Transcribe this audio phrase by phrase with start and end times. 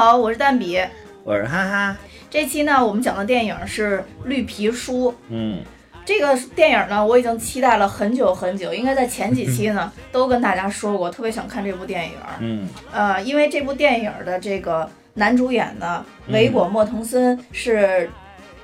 [0.00, 0.82] 好，我是蛋比。
[1.24, 1.96] 我是哈哈，
[2.30, 5.12] 这期呢，我们讲的电影是《绿皮书》。
[5.28, 5.62] 嗯
[6.06, 12.14] 这个电影呢，我已经期待了很久很久，应该在前几期呢 都跟大家说过，特别想看这部电影。
[12.38, 18.08] 嗯呃，因为这部电影的这个男主演呢，维果·莫腾森是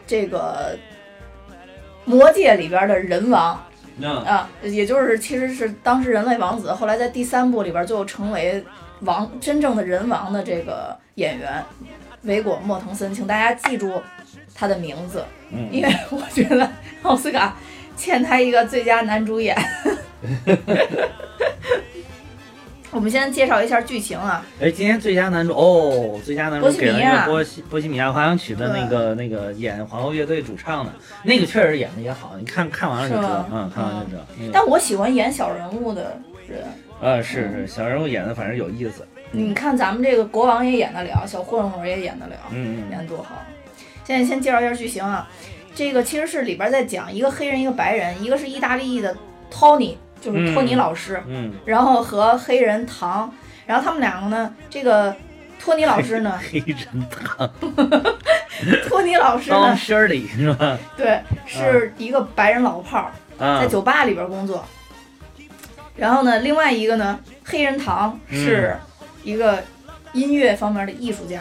[0.07, 0.75] 这个
[2.07, 3.63] 《魔戒》里边的人王
[3.99, 8.65] 那啊，也就是其实是当时人类王子，后来在第三部里边最后成为
[9.01, 11.63] 王真正的人王的这个演员
[12.23, 14.01] 维果·莫腾森，请大家记住
[14.55, 16.69] 他的名字，嗯 因为我觉得
[17.03, 17.57] 奥斯卡
[17.97, 19.57] 欠他一个最佳男主演。
[22.93, 34.23] 我们先介绍一下剧情啊，哎，今天最佳男主哦，最佳男主给了波西米亚那个波西波西米亚狂想曲的那个那个演皇后乐队主唱的，那个确实演的也好，你看看完了就知道嗯，看完就知道。
[34.39, 36.65] 那个但我喜欢演小人物的人。
[37.01, 43.37] 呃是是，小人物演的反正有意思，你看咱们这个国王也演得了，小混混也演得了，嗯嗯演得多好。
[44.05, 45.29] 现在先介绍一下剧情啊，
[45.75, 49.15] 这个其实是里边在讲一个黑人一个白人，一个是意大利的
[49.53, 53.33] Tony，就是托尼老师，嗯，然后和黑人唐，
[53.67, 55.15] 然后他们两个呢，这个
[55.61, 56.79] 托尼老师呢， 黑人
[57.11, 57.51] 唐
[58.89, 60.79] 托尼老师呢，Shirley 是吧？
[60.97, 64.65] 对，是一个白人老炮儿，啊在，酒吧里边工作。
[65.97, 68.77] 然后呢，另外一个呢，黑人唐是
[69.25, 69.63] 一个
[70.13, 71.41] 音乐方面的艺术家，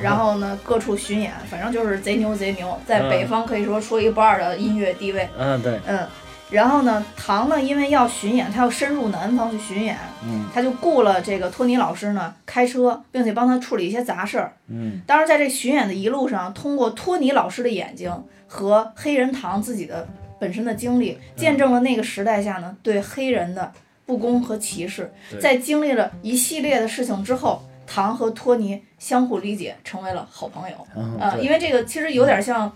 [0.00, 5.28] 然后呢各处巡演，反正就是贼牛贼牛，在嗯北方可以说说一不二的音乐地位。
[5.38, 6.06] 嗯对，嗯，
[6.50, 10.46] 然后呢，唐呢因为要巡演，他要深入南方去巡演，嗯。
[10.54, 14.52] 他就雇了这个托尼老师呢开车，并且帮他处理一些杂事儿。
[14.68, 15.02] 嗯。
[15.06, 18.10] 当然，在这巡演的一路上，通过托尼老师的眼睛
[18.46, 23.72] 和黑人唐自己的本身的经历，见证了那个时代下呢对黑人的
[24.06, 25.12] 不公和歧视。
[25.40, 30.76] 在经历了一系列的事情之后，唐和托尼相互理解，成为了好朋友。
[31.20, 32.70] 呃，嗯因为这个其实有点像，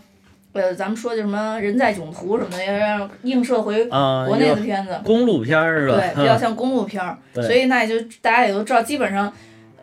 [0.52, 5.00] 呃，咱们说的什么人在囧途什么的，要映射回啊，国内的片子。
[5.04, 5.96] 公路片儿是吧？
[5.96, 9.32] 对，比较像公路片儿，对所以那也就大家也都知道，基本上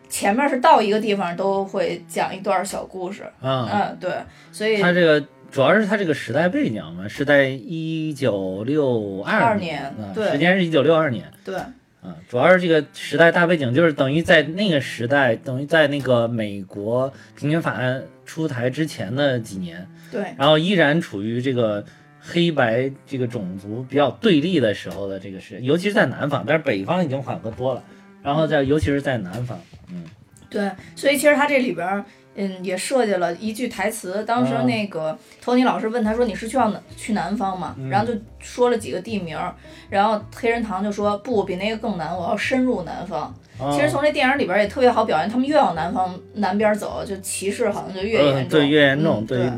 [0.08, 4.12] 前面是到一个地方都会讲一段小故事，啊，嗯，对，
[4.50, 10.30] 所以他这个主要是他这个时代背景嘛，是在一九六二年啊对。
[10.30, 11.56] 时间是一九六二年对。
[12.02, 20.22] 啊，主要是这个时代大背景，就是等于在那个时代，等于在那个美国平权法案出台之前的几年，对。
[20.38, 21.84] 然后依然处于这个
[22.18, 27.84] 黑白这个种族比较对立的时候的这个时，尤其是在南方，但是北方已经缓和多了，
[28.22, 29.60] 然后在尤其是在南方，
[29.92, 30.04] 嗯。
[30.48, 32.02] 对，所以其实它这里边儿。
[32.40, 34.24] 嗯，也设计了一句台词。
[34.24, 39.54] 当时啊那个托尼老师问他说：“你是去要南去南方吗？”嗯然后就说了几个地名儿，
[39.88, 43.22] 然后黑人堂就说：“不，比那个更难，我要深入南方。”
[43.60, 48.36] 啊其实从这电影里边儿也特别好表现，他们越往南方南边儿走，就歧视好像就越严重。
[48.36, 49.50] 呃对越严重，嗯、对对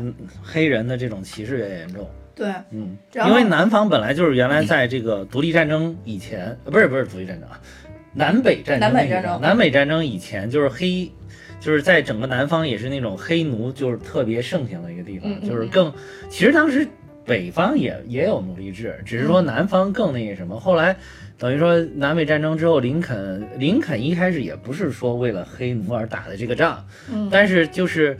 [0.43, 2.05] 黑人的这种歧视越严重。
[2.35, 7.61] 对嗯，因为南方本来就是原来在这个独立战争以前，呃不是不是独立战争啊，
[8.13, 11.09] 南北战争南北战争南北战争以前就是黑，
[11.63, 15.93] 就是在整个南方也是那种黑奴就是特别盛行的一个地方，嗯嗯就是更
[16.29, 16.85] 其实当时
[17.25, 20.95] 北方也也有奴隶制，只是说南方更那个什么，后来。
[21.35, 28.15] 等于说南北战争之后，林肯林肯一开始也不是说为了黑奴而打的这个仗，嗯但是就是，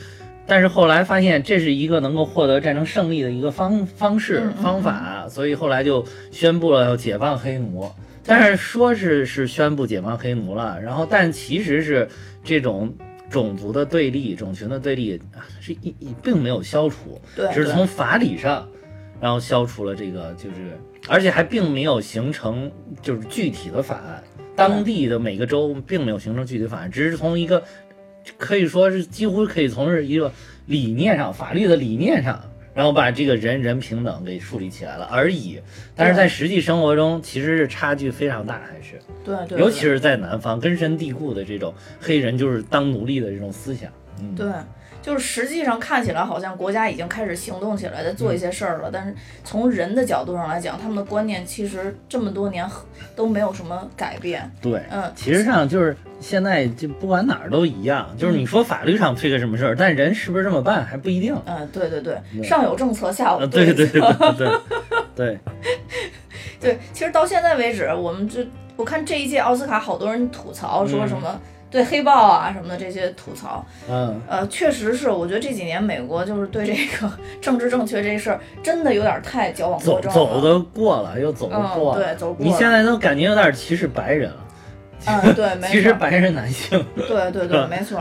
[0.45, 7.89] 但是后来发现这是一个能够获得战争胜利的一个方方式方法，所以后来就宣布了要解放黑奴。
[8.25, 12.09] 但是说是是宣布解放黑奴了，然后但其实是
[12.43, 12.93] 这种
[13.33, 18.69] 种族的对立、种群的对立啊是一一并没有消除，对，只是从法理上，
[19.19, 20.77] 然后消除了这个，就是
[21.09, 22.71] 而且还并没有形成
[23.01, 24.23] 就是具体的法案，
[24.55, 27.63] 当地的每个州并没有形成具体法案，只是从一个
[28.37, 30.31] 可以说是几乎可以从是一个
[30.67, 32.39] 理念上、法律的理念上，
[32.73, 35.59] 然后把这个人人平等给树立起来了而已。
[35.95, 43.91] 但是在实际生活中，其实是差距非常大，还是对对，尤其是在南方根深蒂固的这种黑人就是当奴隶的这种思想。
[44.19, 44.47] 嗯，对，
[45.03, 49.13] 就是实际上看起来好像国家已经开始行动起来，在做一些事儿了，但是
[49.43, 52.65] 从人的角度上来讲，他们的观念其实这么多年
[53.15, 54.49] 都没有什么改变。
[54.61, 61.35] 对，嗯，其实上就是现在就不管哪儿都一样，就是你说法律上推个什么事儿，但人是不是这么办还不一定。
[61.45, 64.59] 嗯，对对对，上有政策，下有呃，对对策对对对
[65.15, 65.39] 对，
[66.61, 68.47] 对，其实到现在为止，我们这
[68.77, 71.39] 我看这一届奥斯卡，好多人吐槽说什么
[71.73, 77.11] 对黑豹啊什么的这些吐槽，嗯，呃，确实是，我觉得这几年美国就是对这个
[77.41, 80.13] 政治正确这事儿，真的有点太矫枉过正了。
[80.13, 82.03] 走的过了，又走的嗯，过了。
[82.03, 82.51] 对，走过了。
[82.51, 84.37] 你现在都感觉有点歧视白人了，
[85.07, 85.67] 嗯，对， 没错。
[85.71, 86.85] 其实白人男性。
[86.95, 87.99] 对对对， 没错。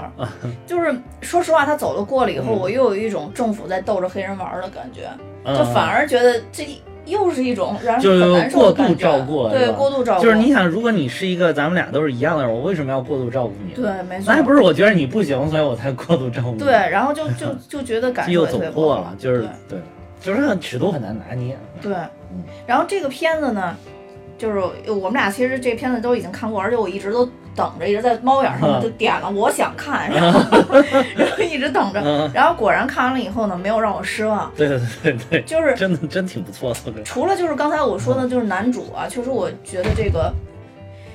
[0.66, 5.08] 就是说实话，他走了过了以后，我又有一种政府在逗着黑人玩的感觉，
[5.56, 6.66] 就反而觉得这
[7.04, 10.22] 又是一种让人很难受的过度照顾，对，过度照顾。
[10.22, 13.75] 就是你想，如果你是一个咱们俩都是一样的人，我为什么要过度照顾你？
[13.75, 14.25] 对，没错。
[14.26, 16.58] 那还不是我觉得你不行，所以我才过度照顾你。
[16.58, 19.78] 对，然后就就就觉得感觉又走过了，就是对，
[20.20, 21.58] 就是尺度很难拿捏。
[21.81, 21.94] 对，
[22.66, 23.76] 然后这个片子呢？
[24.42, 24.58] 就是
[24.90, 27.24] 我们俩其实这片子都已经看过，而且我一直都
[27.54, 30.40] 等着，一直在猫眼上就点了，我想看，然后
[31.14, 34.50] 然后一直等着，然后果然看完了以后呢，没有让我失望。
[34.56, 37.02] 对对对对，就是真的真挺不错的。
[37.04, 40.34] 除了就是刚才我说的，就是男主啊，确实我觉得这个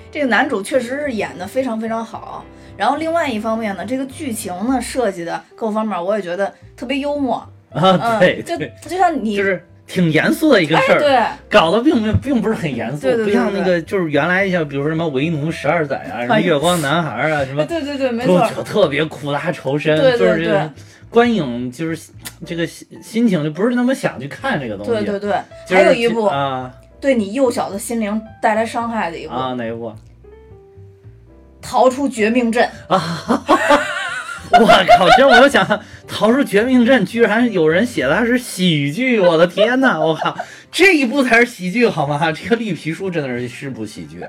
[0.09, 2.45] 这个男主确实是演的非常非常好。
[2.77, 8.57] 然后另外一方面呢，这个剧情呢设计的各方面，我也觉得特别幽默啊，对，就
[8.89, 9.61] 就像你就是。
[9.87, 11.17] 挺严肃的一个事儿，对，
[11.49, 20.69] 搞得并并不是很严肃，不像那个就是原来像比如说什么为奴十二载啊，什么月光男孩啊，什么对对对，没错，特别苦大仇深，就是这个
[21.09, 22.09] 观影就是
[22.45, 24.91] 这个心心情就不是那么想去看这个东西。
[24.91, 26.69] 对对对，还有一部啊，
[26.99, 29.93] 对你幼小的心灵带来伤害的一部啊，哪一部？
[31.61, 33.43] 逃出绝命镇啊。
[34.49, 35.09] 我靠！
[35.17, 35.67] 真我想
[36.07, 39.19] 逃出绝命镇，居然有人写的是喜剧！
[39.19, 39.99] 我的天哪！
[39.99, 40.35] 我靠，
[40.71, 42.31] 这一部才是喜剧好吗？
[42.31, 44.23] 这个绿皮书真的是是部喜剧，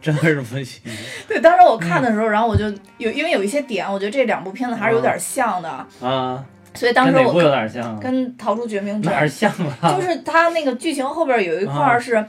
[0.00, 0.90] 真的是部喜剧。
[1.28, 2.64] 对，当时我看的时候，然后我就
[2.98, 5.68] 有，因为有一些点，我觉得这两部片子还是有点像的
[6.00, 6.44] 啊。
[6.74, 9.92] 所以当时我有点像，跟逃出绝命镇哪像啊？
[9.92, 12.24] 就是他那个剧情后边有一块是。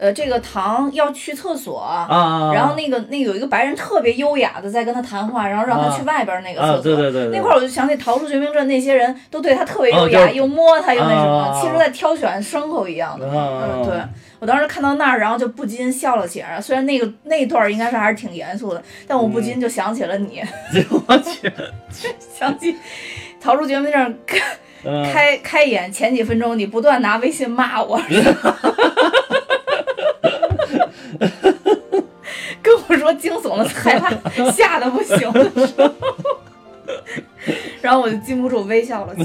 [0.00, 14.00] 呃，这个唐要去厕所，啊，然后那个那有一个白人特别优雅的在跟他谈话，然后让他去外边那个厕所，对对对，那块儿我就想起逃出绝命镇那些人都对他特别优雅，又摸他又那什么，其实在挑选牲口一样的，嗯，对。
[14.38, 20.42] 我当时看到那儿，然后就不禁笑了起来，虽然那个那段应该是还是挺严肃的，但我不禁 就想起了你，
[21.06, 21.52] 我去，
[22.38, 22.74] 想起
[23.38, 24.18] 逃出绝命镇
[25.12, 28.00] 开开演前几分钟，你不断拿微信骂我。
[32.76, 34.10] 跟我说惊悚的害怕，
[34.52, 35.90] 吓得不行的时候，
[37.82, 39.14] 然后我就禁不住微笑了。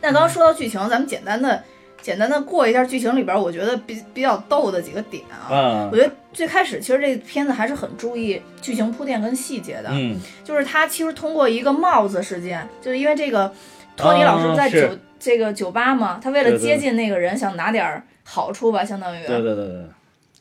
[0.00, 1.62] 那刚刚说到剧情，咱们简单的、
[2.02, 5.88] 简单的过一下剧情里边，我觉得比比较逗的几个点啊。
[5.90, 9.88] 我觉得最开始其实这片子还是很注意剧情铺垫跟细节的。
[9.92, 13.52] 嗯，就是他其实通过一个帽子事件，就是因为这个
[13.96, 19.26] 托尼老师在酒这个酒吧嘛，他为了接近那个人，想拿点好处吧，相当于。
[19.26, 19.84] 对对对对。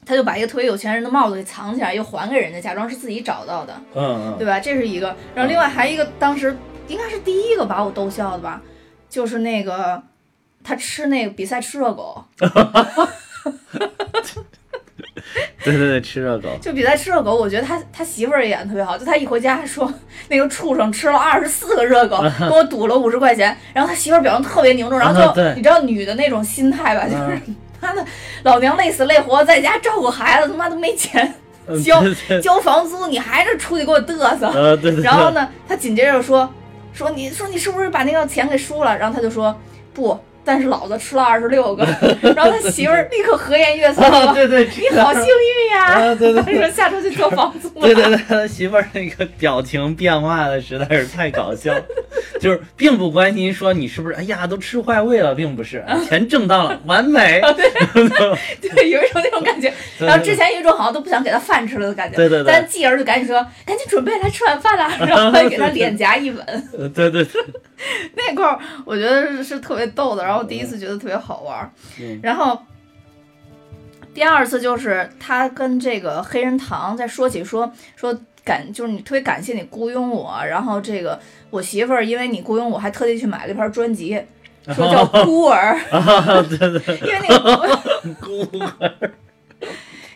[0.05, 4.59] 他就把一个特别有钱人的帽子给藏起来，又还给人家，假装是自己找到的，嗯嗯，对吧？
[4.59, 5.15] 这是一个。
[5.33, 6.55] 然后另外还一个，当时
[6.87, 8.61] 应该是第一个把我逗笑的吧，
[9.09, 10.01] 就是那个
[10.63, 12.23] 他吃那个比赛吃热狗，
[15.63, 16.49] 对对对，吃热狗。
[16.61, 19.91] 就比赛吃热狗，我觉得他他媳妇儿演的特别好，就他一回家说
[20.27, 27.39] 那个畜生吃了二十四个热狗， 跟我赌了五十块钱，然后他媳妇儿表情特别凝重，然后就你知道女的那种心态吧，就是。
[27.83, 28.05] 妈的，
[28.43, 31.33] 老娘累死累活在家照顾孩子，他妈都没钱
[31.83, 32.03] 交
[32.41, 34.47] 交房租，你还是出去给我嘚瑟。
[34.47, 35.03] 呃，对对。
[35.03, 36.49] 然后呢，他紧接着说
[36.93, 38.97] 说你说你是不是把那个钱给输了？
[38.97, 39.55] 然后他就说
[39.93, 40.17] 不。
[40.45, 41.85] 但是老子吃了二十六个，
[42.35, 44.33] 然后他媳妇儿立刻和颜悦色了。
[44.33, 46.13] 对对，你好幸运呀！
[46.15, 47.87] 对对，说下周就交房租了。
[47.87, 51.73] 对对对，他媳妇儿那个表情变化的实在是太搞笑，
[52.43, 57.41] 就是并不关心说你是不是哎呀都吃坏胃了，并不是钱挣到了，完美。
[57.55, 57.71] 对
[58.69, 59.73] 对，有一种那种感觉。
[59.99, 62.15] 然后之前有一种好像都不想给他饭吃了的感觉。
[62.17, 62.51] 对对对。
[62.51, 63.35] 但继而就赶紧说
[63.65, 66.45] 赶紧准备来吃晚饭了，然后还给他脸颊一吻。
[66.93, 67.43] 对对对。
[68.15, 71.71] 那块儿我觉得是是特别逗的，然后第一次觉得特别好玩，
[72.21, 72.57] 然后
[74.13, 81.19] 第二次就是他跟这个黑人堂在说起说说感就是你特别感谢你雇佣我，然后这个
[81.49, 84.21] 我媳妇儿因为你雇佣我还特地去买了一盘专辑，
[84.67, 85.77] 说叫 孤儿，
[86.49, 87.79] 对对，因为那个
[88.19, 89.11] 孤儿，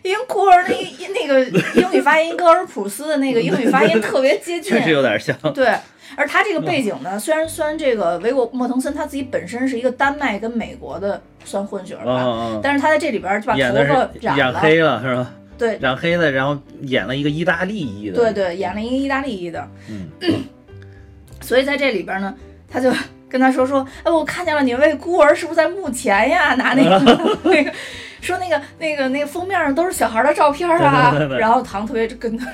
[0.03, 0.75] 因为孤儿那
[1.13, 1.43] 那个
[1.79, 5.67] 英语发音跟尔普斯的那个英语发音特别接近，确实有点像，对。
[6.15, 15.31] 而他这个背景呢，虽然虽然这个维果莫腾森他自己本身是一个丹麦跟美国的算混血吧，但是他在这里边就把头发染黑了，是吧？
[15.57, 18.15] 对，染黑的，然后演了一个意大利裔的。
[18.15, 19.67] 对对，演了一个意大利裔的。
[19.89, 20.09] 嗯。
[21.41, 22.33] 所以在这里边呢，
[22.67, 22.91] 他就
[23.29, 26.55] 跟他说说，哎，我看见了你为孤儿是不是在墓前呀？
[26.55, 27.71] 拿那个那个
[28.21, 31.13] 说那个那个那个封面上都是小孩的照片啊。
[31.39, 32.47] 然后唐特别跟他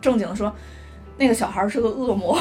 [0.00, 0.54] 正经的说。
[1.18, 2.36] 那个小孩是个恶魔，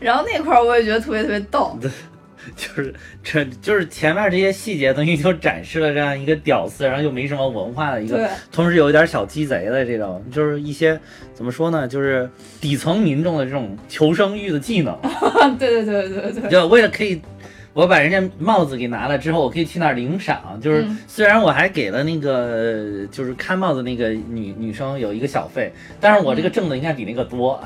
[0.00, 1.78] 然后那块儿我也觉得特别特别逗。
[2.54, 10.98] 就是这就是前面这些细节，等于就展示了这样一个屌丝，然后又没什么文化的一个，同时有一点小鸡贼的这种，就是一些
[11.34, 12.28] 怎么说呢，就是
[12.60, 14.96] 底层民众的这种求生欲的技能。
[15.58, 17.20] 对对对对对，就为了可以。
[17.76, 20.58] 我把人家帽子给拿了之后，我可以去那儿领赏。
[20.62, 27.62] 就是虽然我还给了那个就是看帽子那个女女生有一个小费，但是我这个挣的应该比那个多，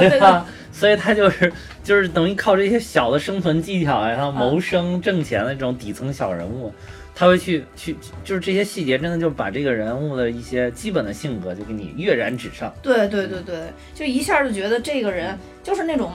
[0.00, 0.44] 对吧？
[0.72, 1.52] 所以他就是
[1.84, 6.72] 就是等于靠这些小的生存技巧然后谋生挣钱的这种底层小人物，
[7.14, 12.74] 他会去去就是这些细节，真的就把这个人物的一些基本的性格就给你跃然纸上。
[12.82, 13.56] 对对对对，
[13.94, 16.10] 就一下就觉得这个人就是那种。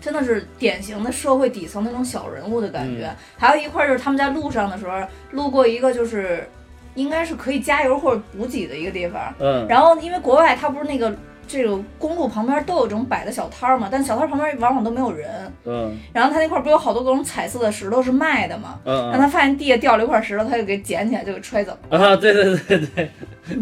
[0.00, 3.14] 真的是典型的社会底层那种小人物的感觉。
[3.36, 4.98] 还有一块就是他们在路上的时候，
[5.32, 6.48] 路过一个就是
[6.94, 9.32] 应该是可以加油或者补给的一个地方。
[9.38, 9.66] 嗯。
[9.68, 11.14] 然后因为国外它不是那个
[11.46, 15.52] 这个公路旁边都有这种摆的小摊儿嘛，但小摊旁边往往都没有人。
[15.64, 15.96] 嗯。
[16.12, 18.78] 然后他那块不有好多各种彩色的石头是卖的嘛？
[18.84, 19.10] 嗯。
[19.10, 21.76] 让他发现地下掉了一块石头，他就给捡起来就给揣走。
[21.90, 23.10] 啊，对对对对。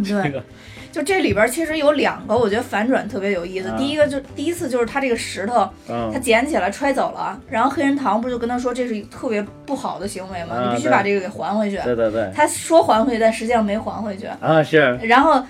[0.04, 0.42] 对。
[0.90, 3.70] 就这里边其实有两个，我觉得反转特别有意思。
[3.76, 10.70] 第一个就第一次就是他这个石头，他捡起来揣走了，然后黑人堂不就跟他说这是特别不好的行为吗？
[10.70, 11.76] 你必须把这个给还回去。
[11.84, 12.32] 对对对。
[12.34, 14.26] 他说还回去，但实际上没还回去。
[14.40, 14.98] 啊，是。
[15.02, 15.42] 然后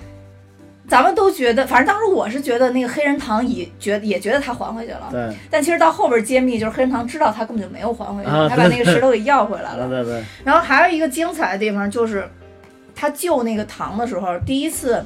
[0.89, 5.09] 咱们都觉得，反正当时我是觉得那个黑人堂也觉也觉得他还回去了。
[5.13, 5.33] 对。
[5.49, 9.89] 但其实到后边揭秘，就是黑人堂知道他根本就没有还回去，他把那个石头给要回来了。
[9.89, 10.25] 对对对。
[10.45, 12.29] 然后还有一个精彩的地方就是，
[12.95, 15.03] 他救那个糖的时候，第一次。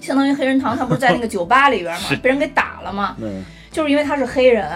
[0.00, 3.16] 相当于黑人堂，他不是在那个酒吧里边嘛， 被人给打了嘛，
[3.70, 4.68] 就是因为他是黑人，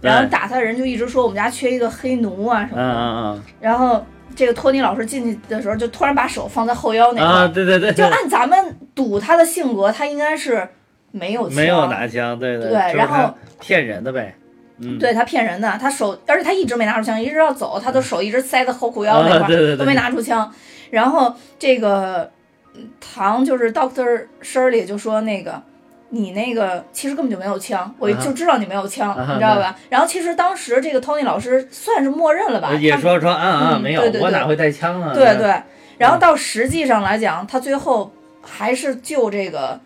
[0.00, 10.68] 然后打他的人就一直说我们家缺一个黑奴啊什么的，然后这个托尼老师进去的时候就突然把手放在后腰那块，啊对对对，就按咱们赌他的性格，他应该是
[11.12, 14.34] 没有没有拿枪，对对对，然后骗人的呗，
[14.78, 20.52] 嗯，对他骗人的，他手而且他一直没拿出枪，一直要走，他的手一直塞在后裤腰那块，都没拿出枪，
[20.90, 22.30] 然后这个。
[23.00, 25.62] 唐就是 Doctor Shirley 就说那个
[26.10, 29.76] 你那个其实根本就没有枪，我就知道你没有枪，你知道吧？
[29.88, 32.72] 然后其实当时这个 Tony 老师算是默认了吧？
[32.74, 35.12] 也说说啊啊没有，我哪会带枪啊？
[35.14, 35.54] 对对。
[35.98, 38.12] 然后到实际上来讲，他最后
[38.42, 39.78] 还是救这个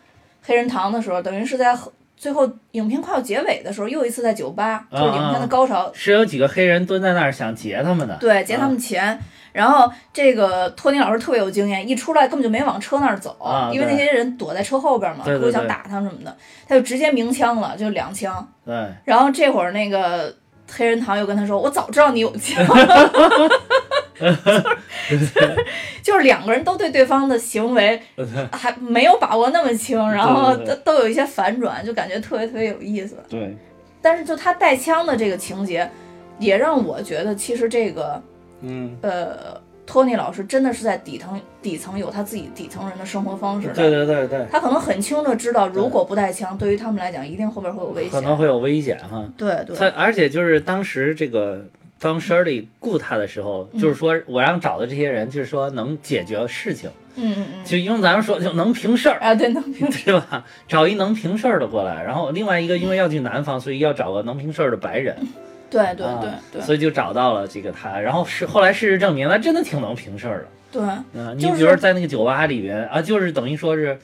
[0.42, 1.76] 黑人堂的时候，等于是在
[2.16, 5.90] 最后影片快要结尾的时候，又一次在酒吧，就是影片的高潮。
[5.92, 9.20] 是有几个黑人蹲在那儿想劫他们的，对，劫他们钱。
[9.56, 13.34] 然后这个托尼老师特别有经验，一出来根本就没往车那儿走，
[13.72, 16.36] 因为那些人躲在车后边嘛，就想打他什么的，
[16.68, 18.46] 他就直接鸣枪了，就两枪。
[18.66, 18.86] 对。
[19.06, 20.30] 然后这会儿那个
[20.70, 22.62] 黑人堂又跟他说：“我早知道你有枪。
[26.02, 27.98] ”就是两个人都对对方的行为
[28.52, 33.16] 还没有把握那么清，然后都都有一些反转，就感觉特别特别有意思。
[33.30, 33.56] 对。
[34.02, 35.90] 但是就他带枪的这个情节，
[36.38, 38.22] 也让我觉得其实这个。
[38.60, 43.68] 嗯，呃，托尼老师真的是在底层底层有他自己底层人的生活方式。
[43.74, 49.24] 对对对对，他可能很清楚知道，如果不带枪，对于他们来讲，一定后边会有危险，可能会有危险哈。
[49.36, 49.76] 对对。
[49.76, 51.64] 他而且就是当时这个
[52.00, 56.90] 当 Shirley 雇他的时候，就是说我让找的这些人，就是说能解决事情。
[57.16, 57.64] 嗯嗯嗯。
[57.64, 60.44] 就用咱们说，就能平事儿啊，对，能平 对吧？
[60.66, 65.16] 找一能平事儿的过来，然后另外一个因为要去南方，所以要找个能平事儿的白人。
[65.68, 70.46] 对对对对，所以就找到了这个他，然后是后来事实证明，他真的挺能平事儿的。
[70.72, 70.82] 对，
[71.14, 73.98] 嗯，你比如在那个酒吧里边啊，就是等于说是，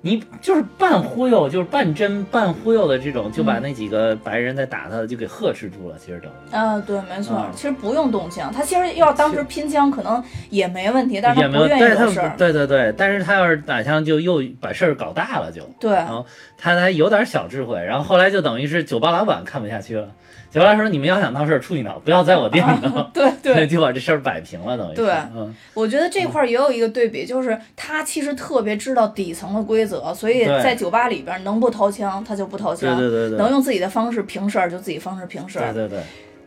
[0.00, 5.96] 你就是半忽悠，就是半真半忽悠的这种，就把那几个白人在打他就给呵斥住了。
[5.98, 12.34] 其实等于啊，对，没错，其实不用动枪，他其实要当时拼枪可能也没问题，但是他不愿意的事儿。
[12.36, 15.92] 对对对，但是他要是打枪，就又把事儿搞大了，就对。
[15.92, 16.24] 然后
[16.56, 20.08] 他还有点小智慧，然后后来就等于是酒吧老板看不下去了。
[20.50, 23.02] 酒吧说：“你们要想闹事儿，出去闹，不要在我店里闹。
[23.12, 24.94] ”对对， 就把这事儿摆平了，等于。
[24.94, 36.00] 对，嗯，我觉得这块儿也有一个对比，就是他其实特别知道底层的规则，所以在酒吧里边能不掏枪他就不掏枪，对对对，能用自己的方式平事儿就自己方式平事儿，对对对。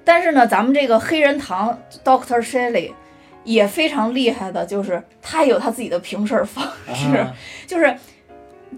[0.04, 2.92] 但是呢，咱们这个黑人堂 Doctor Shelley
[3.44, 6.66] 也非常厉害的，就是他有他自己的平事儿方
[6.96, 7.24] 式，
[7.68, 7.96] 就是。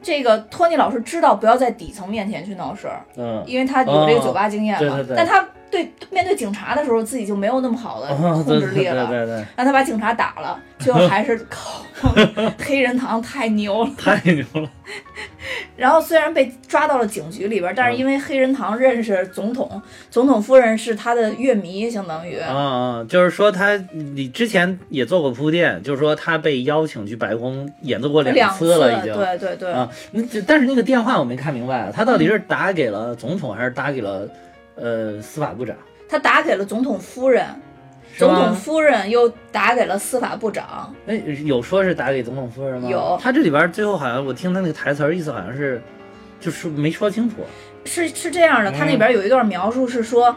[0.01, 5.45] 这个托尼老师知道不要在底层面前去闹事儿，嗯，因为他有这个酒吧经验嘛，但他。
[5.73, 9.07] 对，面对警察的时候，自己就没有那么好的控制力了。
[9.07, 11.83] 对对对，让他把警察打了，最后还是靠
[12.63, 14.69] 黑人堂太牛了，太牛了。
[15.75, 22.37] 然后虽然被抓到了警局里边，但是因为黑人堂认识总统，总统夫人是他的乐迷，相当于。
[22.37, 29.11] 啊啊，就是说他，你之前也做过铺垫，就是说他被邀请去白宫演奏过两次了，已经。
[29.15, 29.71] 对对对。
[29.71, 34.29] 啊，那但是那个电话我没看明白，他到底是打给了总统还是打给了？
[34.75, 35.75] 呃，司法部长，
[36.09, 37.45] 他打给了总统夫人，
[38.17, 38.53] 总统？
[38.53, 40.93] 夫人又打给了司法部长。
[41.07, 41.15] 哎，
[41.45, 42.89] 有说是打给总统夫人吗？
[42.89, 45.81] 有他这里边最后好像我听他那个台词儿意思好像是，
[46.39, 47.37] 就是没说清楚。
[47.85, 50.35] 是是这样的，他那边有一段描述是说，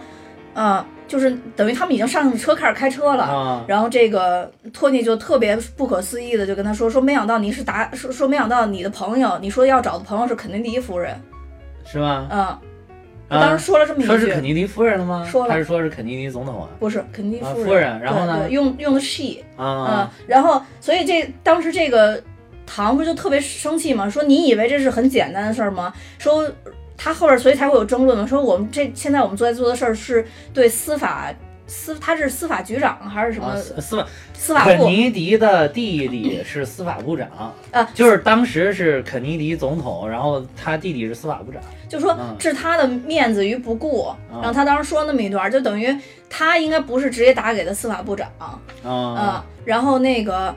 [0.54, 3.24] 呃，就是等于他们已经上车开始开车了。
[3.24, 11.20] 啊然后这个托尼就特别不可思议的就跟他说说没想到你是打说说没想到你的朋友你说要找的朋友是肯尼迪夫人，
[11.84, 12.26] 是吗？
[12.30, 12.58] 嗯，
[13.28, 15.26] 他当时说了这么一句，说是肯尼迪夫人了吗？
[15.30, 16.68] 说了还是说是肯尼迪总统啊？
[16.78, 22.23] 不是肯尼迪夫人，啊夫人然后呢用用的 she，嗯啊，，然后所以这当时这个
[22.64, 25.92] 唐不就特别生气吗，说你以为这是很简单的事儿吗？
[26.18, 26.49] 说
[26.97, 31.33] 他后边所以才会有争论嘛，说我们这现在我们在做的事儿是对司法
[31.66, 34.70] 司他是司法局长还是什么、啊司司法司法部？
[34.70, 37.28] 肯尼迪的弟弟是司法部长，
[37.73, 41.61] 啊就是当时是肯尼迪总统，然后他弟弟是司法部长。
[41.88, 45.96] 就说嗯置他的面子于不顾，然后他当时说那么一段，就等于
[46.28, 50.52] 他应该不是直接打给的司法部长，啊啊，然后那个，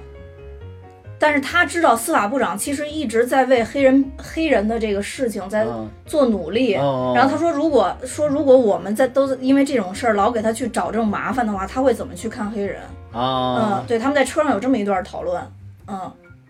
[1.20, 12.82] 但是他知道司法部长其实一直在为黑人黑人的这个事情在嗯做努力，哦然后他说如果说如果我们在都因为这种事儿老给他去找这种麻烦的话，他会怎么去看黑人？
[13.14, 15.42] 嗯啊，，对，他们在车上有这么一段讨论，
[15.88, 16.00] 嗯，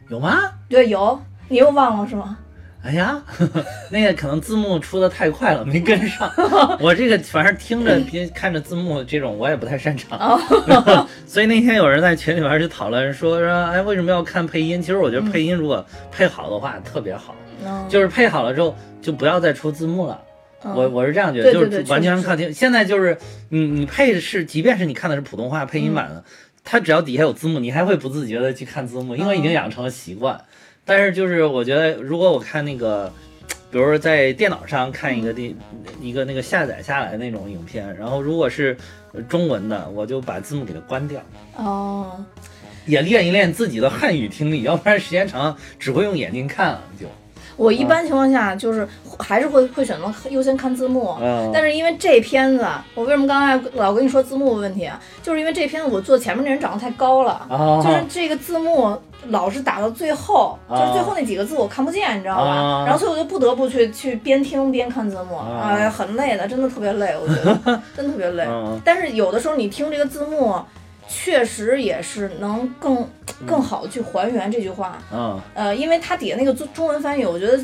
[0.10, 0.38] 有吗？
[0.68, 2.38] 对，有，你又忘了是吗？
[2.82, 3.22] 哎呀，
[3.92, 6.32] 那个可能字幕出的太快了，没跟上。
[6.80, 10.18] 我这个反正听着别看着字幕这种，我也不太擅长。
[10.18, 14.82] 哦 所以那天有人在群里边就讨论说说，哎，为什么要看配音？
[14.82, 20.20] 其实我觉得配音如果配好的话特别好，嗯，就是配好了之后就不要再出字幕了。
[20.64, 22.54] 嗯我我是这样觉得，对对对就是完全靠听。
[22.54, 23.18] 现在就是
[23.48, 26.24] 你你配的是，即便是你看的是普通话配音版嗯的，
[26.66, 30.38] 它只要底下有字幕，你还会不自觉的去看字幕，因为已嗯经养成了习惯。
[30.90, 33.14] 但是就是我觉得，如果我看那个，
[33.70, 35.56] 比如说在电脑上看一个电、
[36.02, 38.76] 一个那个下载下来那种影片，然后如果是
[39.28, 41.22] 中文的，我就把字幕给它关掉，
[41.58, 42.26] 哦，
[42.88, 47.06] 也练一练自己的汉语听力，要不然时间长只会用眼睛看了就。
[47.60, 48.88] 我一般情况下就是
[49.20, 54.98] 还是会会选择优先看字幕，嗯但是因为这片子，我为什么刚才老跟你说字幕的问题啊？
[55.22, 62.50] 就是因为这片子我坐前面那人长得太高了，啊，就是这个字幕老是打到最后，啊就是最后那几个字我看不见，你知道吧？
[62.50, 68.46] 啊然后所以我就不得不去去边听边看字幕，啊哎，很累的，真的特别累，我觉得 真的特别累。
[68.48, 70.56] 嗯但是有的时候你听这个字幕，
[71.10, 73.06] 确实也是能更
[73.46, 74.98] 更好的去还原这句话。
[75.12, 77.60] 嗯，呃，因为它底下那个中中文翻译，我觉得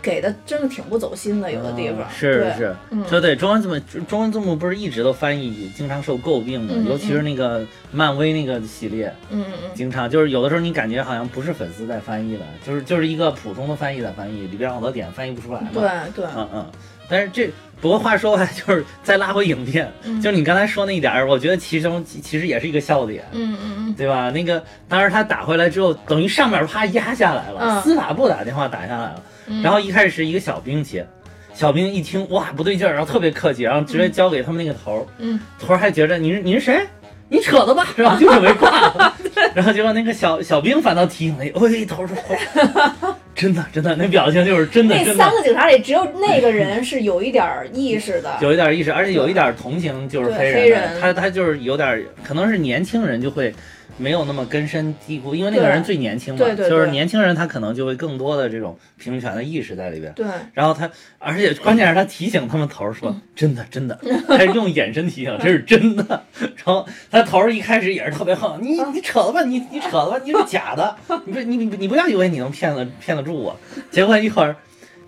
[0.00, 1.98] 给的真的挺不走心的，有的地方。
[2.02, 3.04] 嗯是对是，嗯。
[3.08, 15.68] 说对中文字幕，中文字幕不是一直都翻译经常受诟病的，嗯尤其是那个漫威那个系列，嗯嗯嗯，经常就是有的时候你感觉好像不是粉丝在翻译的，就是就是一个普通的翻译在翻译，里边好多点翻译不出来嘛。
[15.74, 15.82] 对
[16.14, 16.66] 对，嗯嗯，
[17.08, 23.24] 但是这不过话说回来，就是再拉回影片，就是你刚才说那一点儿，我觉得其中其其实也是一个笑点。
[23.32, 24.30] 嗯嗯嗯，对吧？
[24.30, 27.82] 那个当时他打回来之后，等于上面啪压下来了，嗯。
[27.82, 29.22] 司法部打电话打下来了，
[29.62, 31.06] 然后一开始是一个小兵接，
[31.54, 36.86] 小兵一听哇不对劲儿，然后特别客气，然后直接交给他们那个头儿，嗯，头儿还觉着你是你是谁？
[37.30, 39.14] 你扯的吧， 然后就准备挂了，
[39.54, 45.14] 然后结果那个小小兵反倒提醒了一，喂，头儿头儿，真的真的，那表情就是真的那。
[45.14, 48.36] 三个警察里只有那个人是有一点意识的。
[48.40, 53.54] 有一点意识，而且有一点同情，就是黑人，黑人他他就是有点，可能是年轻人就会
[53.98, 60.12] 没有那么根深蒂固，因为那个人最年轻嘛，对对对就是年轻人他可能就会更多的这种平权的意识在里边。
[60.14, 63.98] 对，然后他，而且关键是他提醒他们头儿说：“嗯真的，真的。
[64.28, 66.22] ”他是用眼神提醒， 这是真的。
[66.40, 73.56] 然后他头儿一开始也是特别横，你你扯了吧，你你扯了吧，你是假的，你不你你你不要以为你能骗得骗得住我。
[73.90, 74.56] 结果一会儿，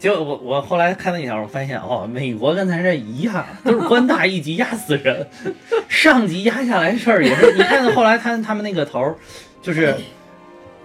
[0.00, 5.26] 结果我我后来看那条，我发现哦，美国跟咱这一样，都是官大一级压死人，
[5.88, 7.52] 上级压下来事儿也是。
[7.54, 9.14] 你看后来他他们那个头儿，
[9.60, 9.94] 就是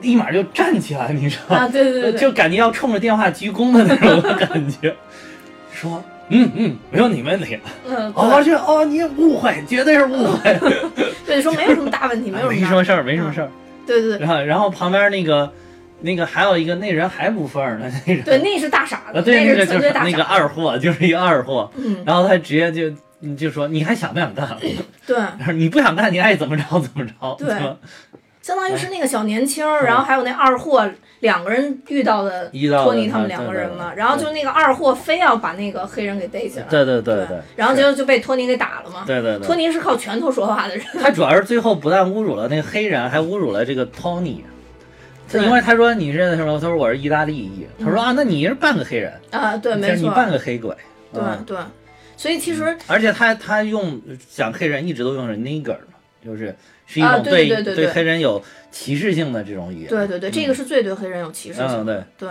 [0.01, 1.61] 立马就站起来，你知道吗？
[1.63, 4.93] 啊，对对对对，就感觉要冲着电话鞠躬的那种感觉，
[5.71, 7.57] 说嗯嗯，没有你问题。
[7.87, 10.59] 嗯，哦，这哦，你误会，绝对是误会，
[11.25, 13.49] 对，说没有什么大问题，没有什么事儿，没什么事儿。
[13.87, 15.49] 对对对然后然后旁边那个
[16.01, 20.23] 那个还有一个那人还不忿儿呢，那人对，那是大傻啊，子，对，那是个就是那个。
[20.23, 21.69] 二货，就是一个二货。
[21.77, 24.57] 嗯，然后他直接就你就说你还想不想干了？
[25.07, 25.17] 对，
[25.53, 27.55] 你不想干，你爱怎么着怎么着， 对？
[28.41, 30.87] 相当于是那个小年轻儿，然后还有那二货
[31.21, 32.47] 两个人遇到的
[32.83, 39.03] 托尼他们两个人嘛然后就那个二货非要把那个黑人给逮起来，对对对对对，然后结果就被托尼给打了嘛。
[39.07, 39.55] 对对对托。
[39.55, 43.83] 尼是靠拳头说话的人， 他主要是最后不但侮辱了那个黑人，还侮辱了这个。
[43.83, 44.35] 他对
[45.33, 46.59] 因为他说你是什么？
[46.59, 47.65] 他说我是意大利裔。
[47.79, 50.75] 他说啊，那你是半个黑人，啊，对，没错你错，半个黑鬼。
[51.13, 51.57] 对嗯对，
[52.17, 55.77] 所以其实而且他他用讲黑人一直都用着 nigger，
[56.23, 59.89] 就是是一啊种对对对对黑人有歧视性的这种语言。
[59.89, 62.29] 对对对，这个是最对黑人有歧视性对，对，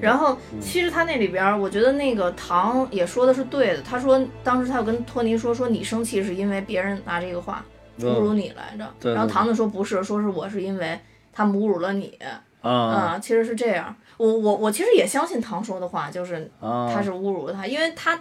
[0.00, 3.82] 然后其实他那里边儿，我觉得那个唐也说的是对的。
[3.82, 7.64] 他说当时他有跟托尼说，说你生气是因为别人拿这个话
[8.00, 9.14] 侮辱你来着。
[9.14, 10.98] 然后唐子说不是，说是我是因为
[11.38, 12.18] 他侮辱了你。
[12.60, 13.94] 啊啊，其实是这样。
[14.16, 18.18] 我我我其实也相信唐说的话，就是啊，他是侮辱他，因为他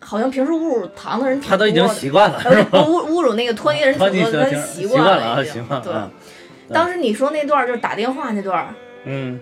[0.00, 2.40] 好像平时侮辱唐的人挺他都已经多的习惯了？
[2.42, 5.62] 侮侮辱那个托尼的人挺多的，他习习惯了啊，了已经。
[5.62, 6.10] 习惯了。
[6.72, 8.74] 当时你说那段儿就是打电话那段儿。
[9.04, 9.38] 嗯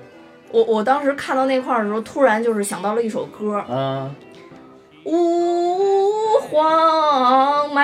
[0.50, 4.14] 我我当时看到那块儿的时候，突然就是想到了一首歌，啊，
[5.05, 7.83] 吾皇马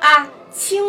[0.00, 0.82] 啊，清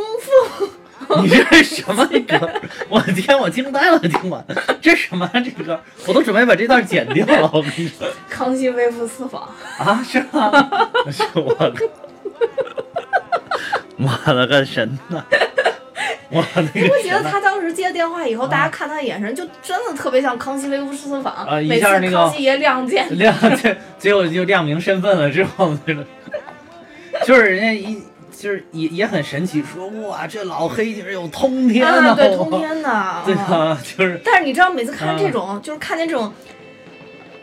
[0.57, 0.69] 风。
[1.23, 2.49] 你这是什么歌？
[2.87, 4.45] 我的天，我惊呆了，听完
[4.81, 5.79] 这什么这歌？
[6.05, 7.49] 我都准备把这段剪掉了。
[7.53, 9.41] 我跟你说康熙微服私访，
[9.77, 10.51] 啊，是吗？
[11.11, 11.73] 是我的，
[13.97, 15.23] 我的个神呐！
[16.31, 21.33] 我那你个会觉得他当时接电话以后，大家看他的眼神，就真的特别像康熙微服私访。
[21.33, 26.05] 啊一每次下那个康熙爷亮剑，亮剑，最后就亮明身份了之后，那个
[27.25, 27.99] 就是人家一
[28.39, 32.89] 就是也也很神奇，说哇这老黑就是有通天啊，对，通天的。
[33.25, 36.31] 对啊啊，就是但是你知道，每次看这种，就是看见这种。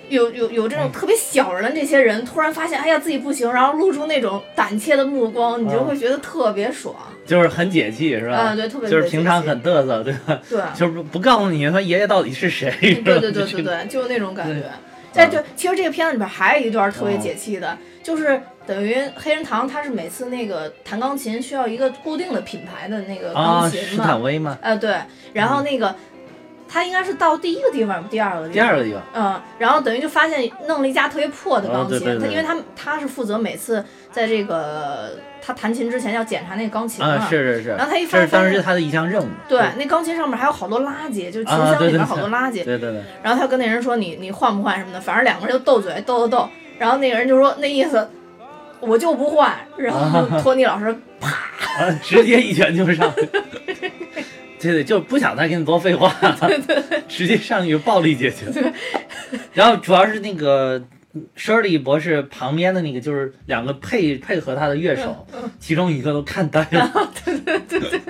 [0.09, 6.95] 有有有这种特别小人的这些人，突然发现，哎呀自己不行，然后露出那种胆怯的目光，你就会觉得特别爽。
[7.27, 8.37] 就是很解气是吧？
[8.37, 10.41] 啊对特别就是平常很嘚瑟，对吧？
[10.49, 12.71] 对，就是不不告诉你他爷爷到底是谁，
[13.05, 14.63] 对对 对对对，就是那种感觉
[15.17, 15.25] 对。
[15.25, 24.59] 但就其实这个片子里边还有一段特别哦解气的，就是等于黑人堂他是每次那个弹钢琴需要一个固定的品牌的那个钢啊，琴斯嘛，坦威嘛？
[24.61, 24.97] 呃对，
[25.33, 25.95] 然后那个
[26.69, 29.03] 他应该是到第一个地方，第二个地方，第二个地方。
[29.15, 39.29] 嗯，然后等于就发现弄了一架特别破的钢琴，他因为他他是负责每次在这个他弹琴之前要检查那个钢琴嘛，啊，是是是，然后他一发这是当时他的一项任务。
[39.49, 46.49] 对，那钢琴上面还有好多垃圾，就是琴箱里面好多垃圾，对对对，然后他跟那人说你你换不换什么的，反正两个人就斗嘴斗斗斗，
[46.79, 48.09] 然后那个人就说那意思
[48.81, 50.87] 我就不换，然后托尼老师
[51.21, 53.11] 啊，直接一拳就上。
[53.15, 53.29] 去。
[54.67, 56.15] 对对，就不想再跟你多废话。
[56.21, 56.51] 了，
[57.09, 58.73] 直接上去暴力解决。
[59.53, 60.83] 然后主要是那个
[61.37, 65.27] Shirley 博士旁边的那个，就是两个配配合他的乐手，
[65.59, 68.01] 其中一个都看呆了，对对对对。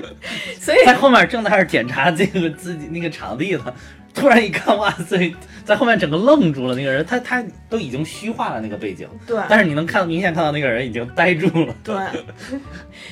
[0.59, 3.73] 所以在后面正在那儿检查这个自己那个场地呢，
[4.17, 5.33] 突然一看，哇塞，
[5.65, 6.75] 在后面整个愣住了。
[6.75, 11.75] 那个人，他他都已经虚化了那个背景，对但是你能看明显看到那个人已经呆住了。
[11.85, 11.95] 对，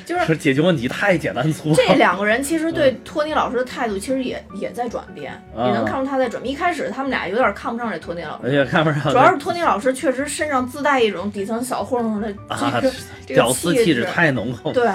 [0.06, 1.74] 就是说解决问题太简单粗暴。
[1.76, 6.52] 这两个人其实对托尼老师的态度其实也也在转变，啊也能看出他在转变。
[6.52, 12.94] 一开始他们俩有点看不上这托尼老而师，也看不上，主要是托尼老师确实身上自带一种底层小混混的啊这个、
[13.26, 14.72] 这屌个丝气质质，太浓厚。
[14.72, 14.90] 对，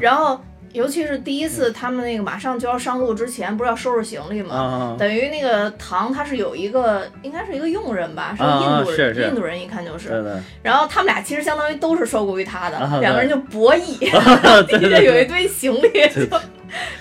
[0.00, 0.40] 然后
[0.74, 4.54] 尤其是第一次他们那个马上就要上路之前，不是要收拾行李吗？
[4.54, 10.40] 啊，等于那个唐他是有一个，应该是一个佣人吧，是印度人，是是印度人一看就是。
[10.62, 13.98] 然后他们俩其实相当于都是受雇于他的，啊两个人就博弈，
[14.66, 15.24] 对底下对有一。
[15.24, 16.38] 堆行李，就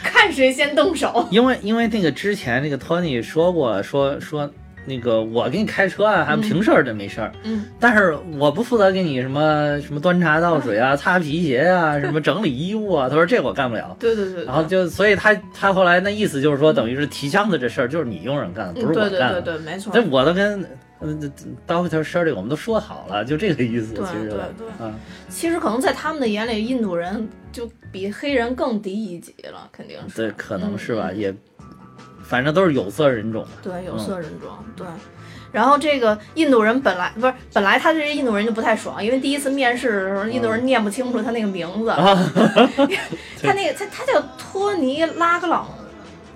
[0.01, 1.27] 看谁先动手。
[1.29, 4.49] 因为因为那个之前那个托尼说过，说说
[4.85, 13.07] 那个我给你开车啊，还平事儿的没事儿，嗯，但是我不负责给你什么什么端茶倒水啊、 擦皮鞋啊、什么整理衣物啊。
[13.07, 13.95] 他说这我干不了。
[13.99, 19.41] 对对对，对然后就，所以他他后来那意思就是说，等于是提箱子这事儿就是你佣人干的，不是嗯，对我干的。
[19.41, 19.93] 对对对，没错。
[19.93, 20.65] 这我都跟
[20.99, 21.09] 呃
[21.67, 23.93] Doctor Shirley 我们都说好了，就这个意思。
[23.93, 24.93] 对其实对对啊，
[25.29, 30.15] 其实可能在他们的眼里，印度人就比黑人更低一级了，肯定是。
[30.15, 31.35] 对，可能是吧，嗯也
[32.23, 33.45] 反正都是有色人种。
[33.61, 34.85] 对，有嗯色人种，对。
[35.51, 41.97] 然后这个印度人本来不是本来他这些印度人就不太爽，因为第一次面试的时候，印度人念不清楚他那个名字，啊
[43.39, 45.67] 他那个他他叫托尼拉格朗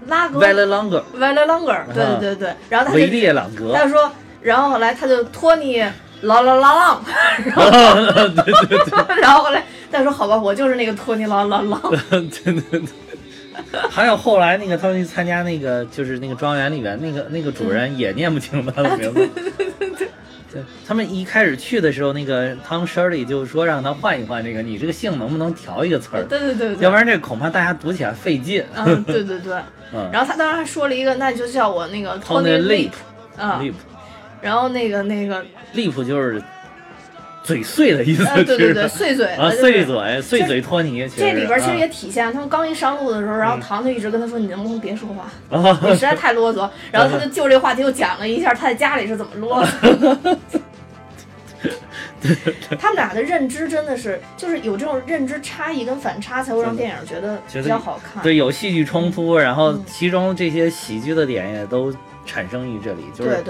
[0.06, 5.82] 拉格 a l e Longer，v a l e Longer，对对对对，然后他就维列朗格他，就说，然后后来他就托尼
[6.22, 7.04] 拉拉拉浪，
[7.44, 12.82] 对对对 然后后来他说好吧，我就是那个托尼拉拉朗， 对对对。
[13.90, 19.30] 还有后来那个他们去参加那个就是那个庄园里边那个那个主人也念不清他的名字。
[20.52, 26.24] 对，他们一开始去的时候，那个汤 Shirley 就说让他换一换这个，你这个姓能不能调一个词儿？
[26.24, 28.64] 对对对对要不然这恐怕大家读起来费劲。
[28.74, 29.58] 嗯，对对对。
[29.94, 32.92] 嗯然后他当时还说了一个，那就叫我那个 Tony Tony Lip，
[33.38, 33.74] 嗯，，lip
[34.42, 35.44] 然后那个那个
[35.74, 36.42] ，lip 就是
[37.48, 41.08] 嘴碎的意思，呃，对对对，碎嘴啊，碎嘴，碎嘴托尼。
[41.16, 45.32] 这里边其实啊也体现，他们刚一上路的时候，然后唐就一直跟他说：“你能不能别说话？
[45.58, 46.70] 啊你实在太啰嗦。
[46.92, 50.30] ”然后他就就这个话题又讲了一下他在家里是怎么 啰嗦。
[52.78, 58.22] 他们俩的认知真的是，就是有这种认知差异跟反差，才会让电影觉得比较好看。
[58.22, 61.94] 对，有戏剧冲突，然后其中这些喜剧的点也都
[62.26, 63.42] 产生于这里，就是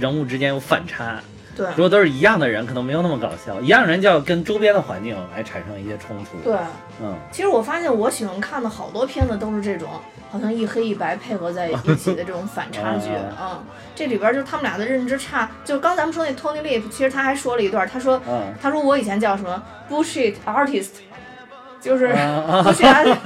[0.00, 1.16] 人物之间有反差。
[1.16, 1.22] 对，
[1.56, 3.60] 如果都是一样的人，可能没有那么搞笑。
[3.60, 6.38] 一样人就要跟周边的环境来产生一些冲突。
[6.42, 6.56] 对，
[7.02, 9.88] 嗯，其实我发现我喜欢看的好多片子都是这种，
[10.30, 13.08] 好像一黑一白配合在一起的这种反差剧。
[13.38, 13.62] 嗯，
[13.94, 15.50] 这里边就是他们俩的认知差。
[15.64, 18.20] 就刚咱们说那 Tony Lip，其实他还说了一段，他说，
[18.60, 20.90] 他说我以前叫什么 bullshit artist，
[21.82, 22.08] 就是
[22.48, 23.16] bullshit，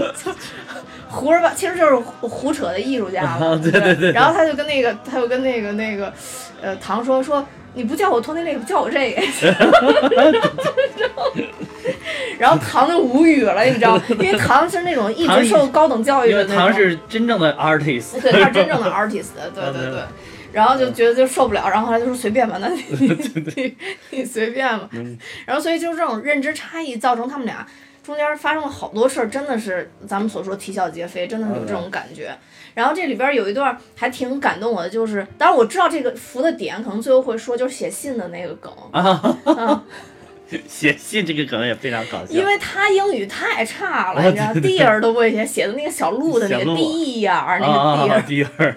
[1.09, 3.57] 胡说八，其实就是胡扯的艺术家嘛。
[3.62, 4.11] 对对对。
[4.12, 6.12] 然后他就跟那个，他就跟那个那个，
[6.61, 7.47] 呃，唐说说。
[7.77, 9.23] 你不叫我托尼那个，叫我这个。
[12.39, 16.57] 然后唐就无语了，你知道，因为唐是那种一直受高等教育的那种。
[16.57, 18.21] 唐是真正的 artist。
[18.21, 19.29] 对，他是真正的 artist。
[19.55, 20.01] 对对对。
[20.53, 22.83] 然后就觉得就受不了，然后后来就说随便吧，那你
[23.57, 23.77] 你
[24.11, 24.89] 你随便吧。
[25.45, 27.67] 然后所以就是这种认知差异造成他们俩
[28.03, 32.35] 中间发生了好多事儿，真的是咱们所说啼笑皆非，真的是有这种感觉。
[32.77, 39.83] 然后这里边有一段还挺感动我的，就是当然我知道这个服的点，可能最后会说就是写信的那个梗啊，
[40.69, 48.75] 写信这个梗也非常搞笑，因为他英语太差了，你知道，dear 都不会写，写的那个小鹿的那个 d 呀，那个 dear，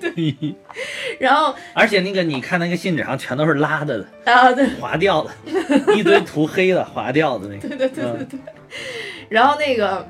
[0.00, 0.54] 对，
[1.20, 5.30] 然后 而且那个你看那个信纸上全都是拉的啊，对，划掉的，
[5.94, 8.40] 一堆涂黑的划掉的那个，对对对对对，
[9.30, 10.04] 然后那个。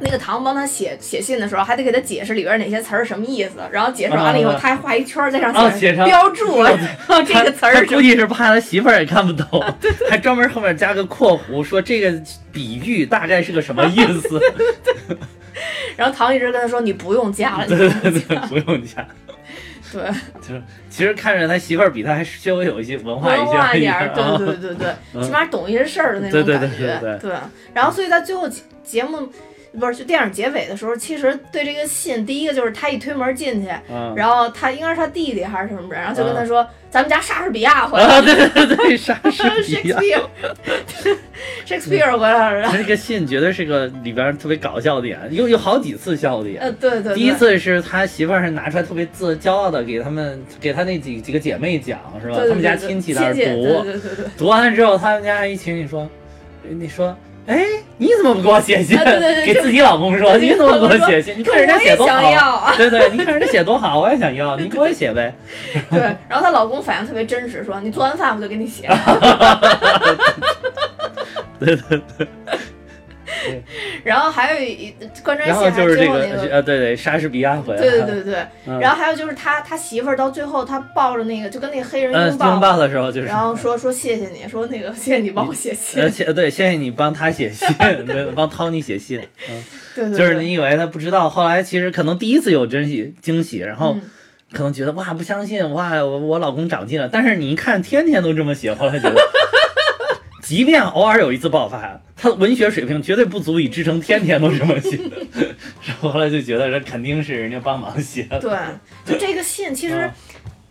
[0.00, 6.62] 那个唐帮他写写信的时候，还得给他解释里边哪些词儿什么意思，然后解释完了以后，他还画一圈在上写标注
[7.26, 7.84] 这个词儿。
[7.86, 9.64] 估计是怕他媳妇儿也看不懂，
[10.08, 14.40] 还专门后面加个括弧，说这个比喻大概是个什么意思。
[15.96, 19.04] 然后唐一直跟他说：“你不用加了，对对对，不用加。”
[19.90, 20.02] 对，
[20.40, 27.18] 就是其实看着他媳妇儿比他还稍微有一些文化一点儿，对对对对对，起码懂一些事儿的那种感觉。
[27.20, 27.32] 对，
[27.74, 28.48] 然后所以在最后
[28.84, 29.28] 节目。
[29.78, 33.68] 不是，就电影结尾的时候，其实对这个信，第一个就是他一推门进去，
[34.16, 40.00] 然后他应该是他弟弟还是什么人，然后就跟他说：“咱们家莎士比亚回来了。”对对对，莎士比亚
[41.66, 42.72] ，Shakespeare 回来了。
[42.72, 46.60] 这个信绝对是个里边特别搞笑的点，有有好几次笑点。
[46.60, 47.14] 呃，对对。
[47.14, 52.38] 第一次是他媳妇儿是拿出来特别自骄傲的给他们给他那几几个姐妹讲，是吧？
[52.38, 53.84] 他们家亲戚在那读，
[54.38, 56.08] 读完了之后，他们家一群你说，
[56.68, 57.16] 你说。
[57.48, 57.64] 哎，
[57.96, 58.98] 你怎么不给我写信？
[59.42, 61.34] 给自己老公说，你怎么不给我写信？
[61.38, 65.34] 你看人家写多好， 对对，你看人家写多好，我也想要， 你给我写呗。
[65.90, 68.86] 对，然后她老公反应特别真实，说你做完饭我就给你写。
[71.58, 72.28] 对 对对。
[74.04, 77.80] 然后还有一观众写就是这个呃，对对，莎士比亚回来。
[77.80, 78.46] 对对对对，
[78.80, 86.02] 然后还有就是他他媳妇儿到最后他抱着那个就跟那个黑人拥抱的时候，就是然后说说谢谢你，说那个谢谢你帮我写信。
[86.26, 87.68] 呃，对，谢谢你帮他写信，
[88.06, 89.20] 对，帮 Tony 写信。
[89.50, 93.96] 嗯，对对，就是你以为他不知道，后来其实可能第一次有惊喜惊喜，然后
[94.52, 99.20] 可能觉得哇不相信哇我我老公长进了，但是你一看天天都这么写，后来觉得。
[100.48, 104.98] 即便偶尔有一次爆发，他的文学水平绝对不足以支撑天天都这么写。
[106.00, 108.38] 后来就觉得这肯定是人家帮忙写的。
[108.40, 108.56] 对，
[109.04, 110.10] 就这个信，其实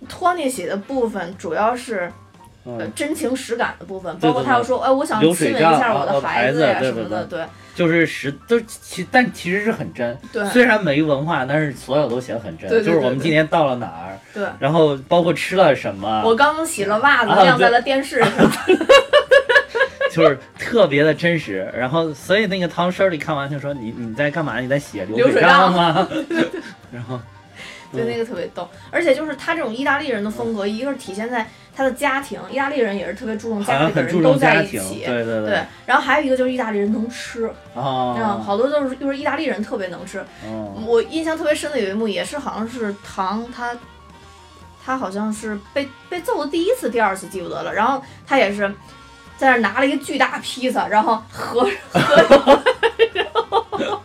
[0.10, 2.12] 托尼写的部分主要是
[2.64, 7.44] 呃真情实感的部分，包括他又说，哎，我想亲吻一下我的孩子呀什么的，对，
[7.76, 10.18] 就是实都其但其实是很真。
[10.34, 12.68] 对，虽然没文化，但是所有都写的很真。
[12.84, 18.32] 就是我们今天到了哪儿，对，然后包括吃了什么，我刚洗了袜子，晾在了电视上。
[20.24, 24.60] 就是特别的真实，然后所以那个唐诗里看完就说你你在干嘛？
[24.60, 26.08] 你在写流水账吗？
[26.92, 27.20] 然后
[27.92, 35.64] 对那个特别逗，而且就是他这种意大利人的风格，一个是体现在他的家庭，意大利人也是特别注重家里的人都在一起，对对对。
[35.86, 40.24] 然后还有一个就是意大利人能吃啊，好多都是就是意大利人特别能吃。
[40.86, 43.76] 我印象特别深的有一幕也是好像是唐他
[44.84, 48.74] 他好像是被被揍的第一次、第二次记不得了，然后他也是。
[49.38, 52.64] 在那拿了一个巨大披萨，然后合合，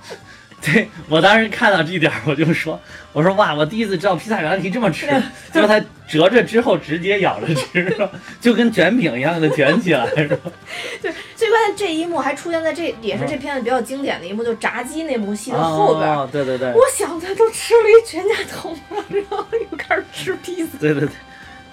[0.62, 2.78] 对我当时看到这点，我就说，
[3.12, 5.06] 我说哇，我第一次知道披萨原来可以这么吃，
[5.52, 8.08] 结果它折着之后直接咬着吃，
[8.40, 10.52] 就跟卷饼一样的卷起来，是吧？
[11.00, 16.28] 对，最关键这一幕还出现在这也是这片子比较经典的一幕，就炸鸡那幕戏的后边。
[16.30, 16.72] 对对对。
[16.72, 20.78] 我想他都吃了一全家桶了，然后又开始吃披萨。
[20.78, 21.08] 对对对。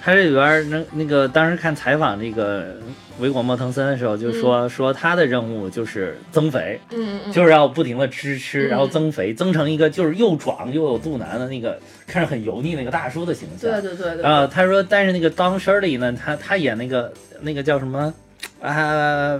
[0.02, 2.78] 他这里边儿那那个当时看采访那个
[3.19, 8.69] 维果莫腾森的时候，就说、说他的任务就是增肥，嗯嗯就是要不停的吃吃，嗯。
[8.69, 13.69] 然后增肥，增成一个就是又壮又有肚腩的那个看着很油腻那个大叔的形象。
[13.71, 18.13] 对对对对，啊，他说，但是那个 Don Shirley 呢，他他演那个那个叫什么？
[18.62, 19.39] 啊，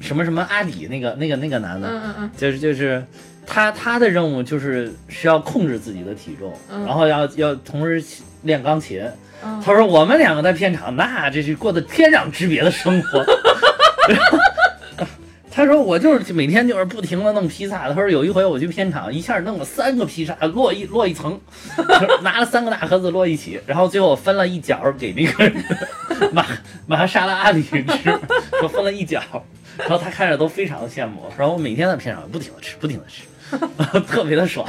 [0.00, 3.04] 什么什么阿里那个那个那个男的，嗯嗯嗯，就是就是
[3.46, 6.84] 他他的任务就是需要控制自己的体重，嗯。
[6.84, 8.02] 然后要要同时
[8.42, 9.00] 练钢琴。
[9.44, 13.24] 嗯他说我们两个在片场，那这是过的天壤之别的生活。
[15.54, 17.86] 他说我就是每天就是不停的弄披萨。
[17.88, 21.38] 他说有一回我去片场，一下弄了三个披萨，摞一摞一层，
[22.22, 25.52] 拿了三个大盒子摞一起，然后最后我分了一角给那个
[26.32, 26.46] 玛
[26.86, 27.84] 玛莎拉阿里吃，
[28.60, 29.20] 说分了一角，
[29.76, 31.30] 然后他看着都非常的羡慕。
[31.36, 34.66] 然后我每天在片场不停的吃，不停的吃，特别的爽。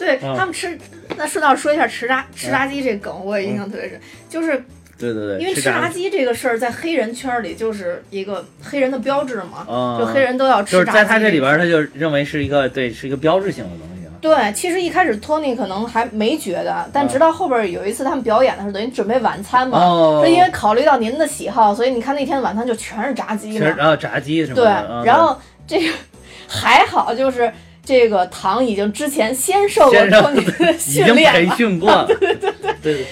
[0.00, 0.34] 对嗯。
[0.36, 0.76] 他们吃，
[1.16, 4.56] 那顺道说一下吃炸吃炸鸡这梗，我也印象特别深，就是
[4.98, 6.10] 对对对，因为吃炸鸡。
[6.10, 10.86] 这个事儿在黑人圈里就是一个黑人的标志嘛，啊就黑人都要吃炸鸡。
[10.86, 14.12] 就是在他这里边，他就认为是一个对，是一个标志性的东西了。
[14.20, 20.24] 对，其实一开始托尼可能还没觉得，但直到后边有一次他们表演的时候，等于准备晚餐嘛，哦。
[20.26, 24.64] 因为考虑到您的喜好，所以你看那天晚餐就全是炸鸡然后炸鸡什么对
[25.06, 25.92] 然后这个
[26.46, 27.50] 还好，就是
[27.90, 33.06] 这个唐已经之前先受过托尼的 训练了，培训过， 对对对对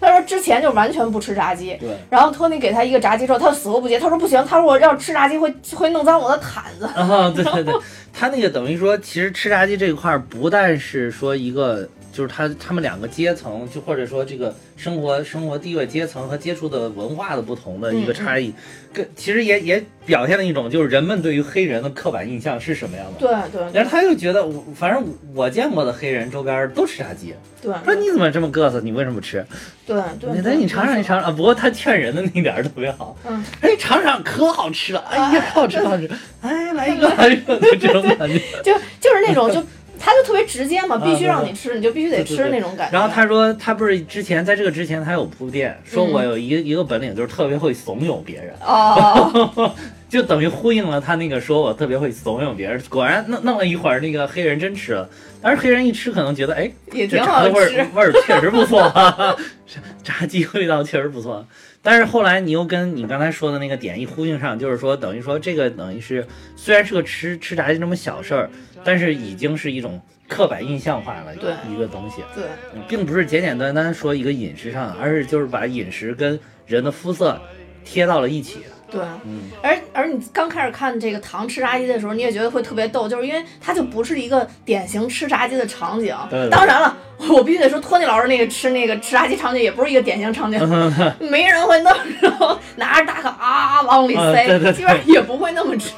[0.00, 1.76] 他说之前就完全不吃炸鸡。
[1.80, 1.88] 对。
[2.08, 3.98] 然后托尼给他一个炸鸡之后，他就死活不接。
[3.98, 6.86] 他说不行，他说我要吃炸鸡会会弄脏我的毯子。
[6.86, 7.74] 啊，对对对，
[8.12, 18.52] 他那个等于说，其实吃炸鸡这一块儿不但是说一个，就是他他们两个阶层，就或者说这个生活生活地位阶层和接触的文化的不同的一个差异，
[18.92, 23.20] 跟其实也也表现了一种就是人们对于黑人的刻板印象是什么样的。
[23.20, 29.44] 对对然后他又觉得我，反正我见过的黑人周边都吃炸鸡，对说你怎么这么个瑟，你为什么不吃？
[29.86, 31.34] 对对，那你尝尝，你尝尝啊！
[31.34, 36.08] 不过他劝人的那点儿特别好，嗯，哎，尝尝可好吃了，哎呀，可好吃，可好吃，
[36.40, 38.38] 哎，来一个，来一个，就这种感觉。
[38.62, 39.60] 就就是那种就
[40.00, 42.98] 他就特别直接嘛，必须让你吃，你就必须得吃那种感觉。
[42.98, 49.74] 然后他说，他不是之前在这个之前他有铺垫，说我有一个一个本领，就是特别会怂恿别人，哦，
[50.08, 52.82] 就等于呼应了他那个说我特别会怂恿别人。
[52.88, 55.08] 果然弄弄了一会儿，那个黑人真吃了，
[55.42, 57.86] 但是黑人一吃可能觉得，哎，这也挺好炸的味儿。
[57.94, 59.36] 味儿确实不错、啊，
[60.02, 61.46] 炸鸡味道确实不错。
[61.82, 68.50] 但是后来你又跟你刚才说的那个点一呼应上，就是说等于说这个等于是虽然是个吃吃炸鸡这么小事儿，
[68.84, 71.52] 但是已经是一种刻板印象化了对。
[71.72, 72.44] 一个东西，对。
[72.74, 77.40] 嗯并不是简简单单说一个饮食上，而是就是把饮食跟人的肤色
[77.84, 78.58] 贴到了一起。
[78.90, 86.12] 对，嗯，而而你刚开始看这个糖吃炸鸡的时候，你也觉得会特别逗，就是因为它就不是一个典型吃炸鸡的场景。
[86.28, 86.96] 对对当然了，
[87.28, 90.58] 我必须得说，托尼老师那个吃那个吃炸鸡场景也不是一个典型场景，
[91.30, 95.92] 没人会那么着拿着大卡啊往里塞，基本上也不会那么吃。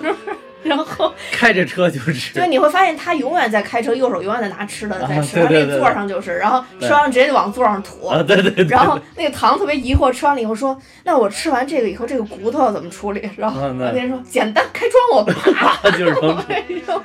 [0.62, 8.06] 然后 开着车就吃对，，你会发现他永远在开车，右手永远在拿吃的在啊吃，他那座上就是，然后对吃完了直接就往座上吐。
[8.06, 17.02] 啊，对对对，然后那个糖特别疑惑，吃完了以后说：“那我吃完这个以后，这个骨头要怎么处理？”然后那边说：“简单，开窗户，啪， 就是说哎 呦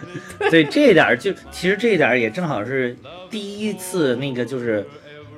[0.52, 2.96] 对这一点儿就其实这一点儿也正好是
[3.30, 4.86] 第一次那个就是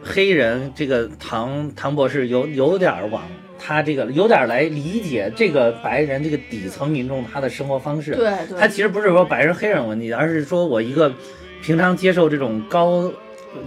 [0.03, 3.23] 黑人这个唐唐博士有有点儿往
[3.59, 8.15] 他这个有点来理解这个白人这个底层民众他的生活方式。
[8.15, 11.13] 对对，他其实不是说白人黑人问题，而是说我一个
[11.61, 13.11] 平常接受这种高。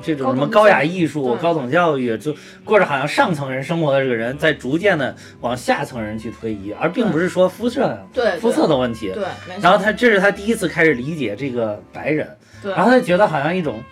[0.00, 2.32] 这种什么高雅艺术、对高等教育，就
[2.64, 9.10] 过着好像上层人生活的这个人，在逐渐的往下层人去推移，而并不是说肤色对肤色的问题。
[9.12, 9.24] 对，
[9.60, 12.28] 然后他这是他第一次开始理解这个白人，
[12.62, 13.82] 对然后他觉得好像一种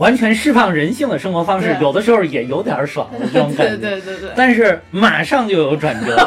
[0.00, 3.76] 完全释放人性的生活方式，有的时候也有点爽的 这种感觉。
[3.76, 6.16] 对对对对，但是马上就有转折。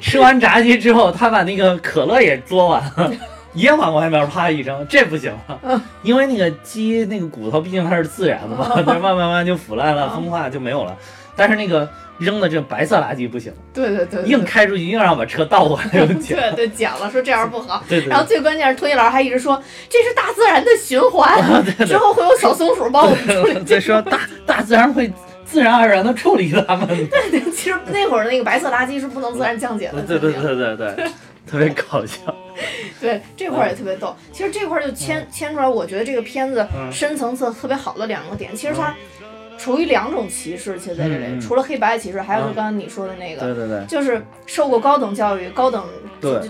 [0.00, 3.12] 吃完炸鸡之后，他把那个可乐也嘬完了，
[3.52, 10.96] 也往外面啪一扔，这不行了，因为那个鸡那个骨头毕竟它是自然的嘛，它慢慢慢慢就腐烂了、风化就没有了。
[11.36, 16.36] 但是那个扔的这白色垃圾不行，对对对，硬开出去，硬让我把车倒过来捡。
[16.36, 17.82] 对对讲了，说这样不好。
[17.88, 21.42] 对对然后最关键是托尼老师还一直说这是大自然的循环，
[21.86, 23.58] 之后会有小松鼠帮我们处理。
[23.64, 25.12] 再说大大自然会
[25.44, 26.86] 自然而然的处理它们。
[27.08, 30.02] 对其实那会儿那个白色垃圾是不能自然降解的。
[30.02, 31.06] 对对对对对，
[31.46, 32.18] 特别搞笑。
[33.00, 34.14] 对这块儿也特别逗。
[34.30, 38.54] 其实这块儿就牵牵出来，我觉得这个片子嗯深层次特别好的两个点。
[38.54, 38.94] 其实它
[39.62, 43.86] 处于两种歧视，其实在这里，除了黑白歧视，还有就啊刚刚你说的那个，对对对。
[43.86, 45.84] 就是受过高等教育、高等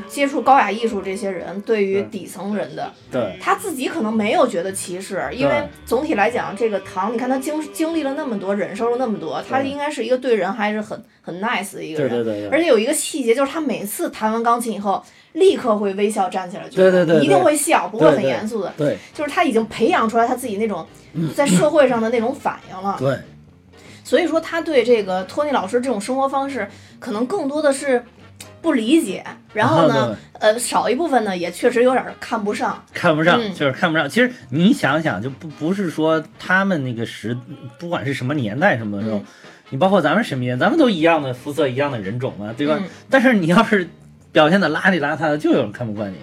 [0.08, 3.36] 接触高雅艺术这些人对于底层人的，对。
[3.38, 12.10] 他自己可能没有觉得歧视，因为总体来讲，这个唐，你看他经经历了那么多，忍受了那么多，他应该是一个对人还是很很 nice 的一个人。
[12.10, 15.02] 对对对对，而且有一个细节，就是他每次弹完钢琴以后，
[15.32, 18.70] 立刻会微笑站起来，对对对对一定会笑，不会很严肃的。
[18.76, 20.86] 对就是他已经培养出来他自己那种
[21.34, 22.96] 在社会上的那种反应了。
[22.98, 23.16] 对
[24.04, 26.68] 所以说他对这个托尼老师这种生活方式，
[26.98, 28.04] 可能更多的是
[28.60, 32.84] 不理解，然后呢，呃，少一部分呢也确实有点看不上。
[32.92, 34.08] 看不上，嗯就是看不上。
[34.08, 37.34] 其实你想想，就不不是说他们那个时，
[37.78, 39.24] 不管是什么年代什么的时候，嗯
[39.72, 42.76] 你包括咱们身边，咱们都一样的肤色，一样的人种嘛，对吧？
[42.78, 43.88] 嗯但是你要是
[44.30, 46.16] 表现的邋里邋遢的，就有人看不惯你。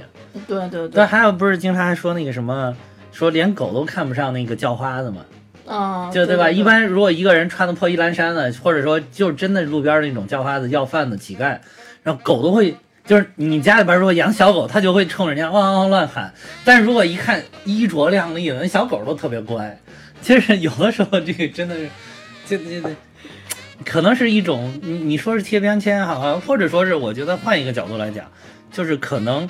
[0.48, 2.78] 对对对，，对还有不是经常还说那个什么，
[3.12, 5.26] 说连狗都看不上那个叫花子嘛，
[5.66, 6.28] 哦，就吧？
[6.28, 11.58] 对对一般如果一个人穿的破衣烂衫的，或者说就真的路边那种叫花子要饭的乞丐，
[12.04, 12.76] 然后狗都会。
[13.06, 16.32] 就是你家里边如果养小狗，它就会冲人家汪汪乱喊。
[16.64, 19.76] 但是如果一看衣着靓丽的，那小狗都特别乖。
[20.22, 21.90] 其实有的时候这个真的是，
[22.46, 22.90] 这这这，
[23.86, 28.26] 可能是一种你你说是贴标签也好，或者说是我觉得换一个角度来讲，
[28.72, 29.50] 就是可能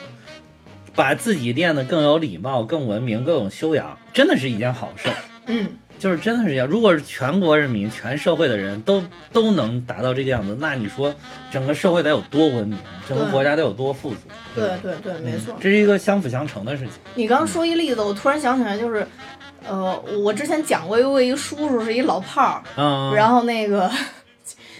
[0.95, 5.15] 把自己练得更有礼貌、更文明、更有修养，真的是一件好事儿。
[5.47, 5.67] 嗯，
[5.97, 6.67] 就是真的是这样。
[6.67, 9.03] 如果是全国人民、全社会的人都
[9.33, 11.13] 都能达到这个样子，那你说
[11.51, 12.77] 整个社会得有多文明，
[13.07, 14.17] 整个国家得有多富足？
[14.53, 15.55] 对吧对对，没错。
[15.59, 16.93] 这是一个相辅相成的事情。
[17.15, 19.07] 你刚刚说一例子，我突然想起来，就是，
[19.67, 23.89] 呃，我之前讲过，有一个叔叔是一老炮儿，嗯，然后那个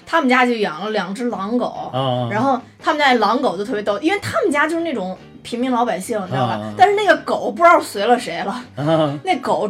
[0.10, 6.54] 他们家就养了两只狼狗，啊，然后他们家那狼狗就特别逗，因为他们家就是那种平民老百姓，你知道吧？
[6.54, 9.70] 啊但是那个狗不知道随了谁了，啊那狗。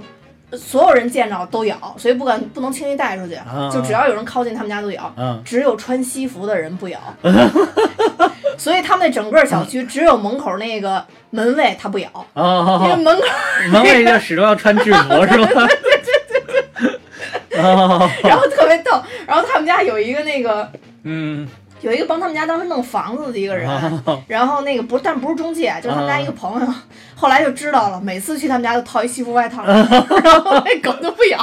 [0.53, 6.99] 所有人见着都咬，所以不敢不能轻易带出去，啊就只要有人靠近他们家都咬，啊只有穿西服的人不咬。
[8.57, 12.81] 所以他们那整个小区只有门口那个门卫他不咬，啊！
[12.83, 13.23] 因为门口
[13.71, 15.67] 门卫就始终要穿制服 是吧？
[17.61, 18.91] 啊， 然后特别逗。
[19.27, 20.69] 然后他们家有一个那个
[21.03, 21.47] 嗯，
[21.81, 26.67] 有一个帮他们家当时弄房子的一个人，啊然后那个不，但不是中介， 就是他们家一个朋友。
[27.15, 29.83] 后来就知道了，每次去他们家就套一西服外套， 然
[30.41, 31.37] 后那狗就不咬，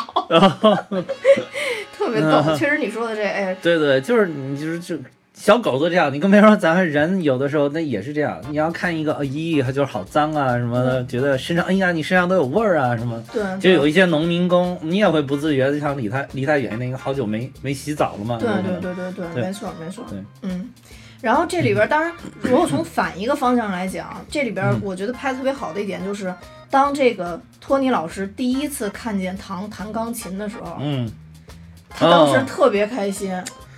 [1.96, 2.42] 特别逗。
[2.56, 4.96] 确实你说的这，哎，对对，就是你就是就
[5.36, 8.40] 小狗都这样，你更别说咱们人有的时候那也是这样。
[8.48, 13.22] 你要看一个，呃咦，它就是好脏啊什么的，觉得身上，哎呀，你身上都有味儿啊什么。
[13.32, 18.38] 对，就有一些农民工，你也会不自觉的想离他离他远，一点，因为好久没没洗澡了嘛。
[18.38, 20.68] 对对对对对，对没错没错对，嗯。
[21.20, 22.10] 然后这里边，当然，
[22.40, 26.32] 如果从反一个方向来讲，这里边嗯我觉得拍的特别好的一点就是，
[26.70, 31.10] 当这个托尼老师第一次看见唐弹钢琴的时候，嗯，
[31.88, 33.32] 他当时哦特别开心，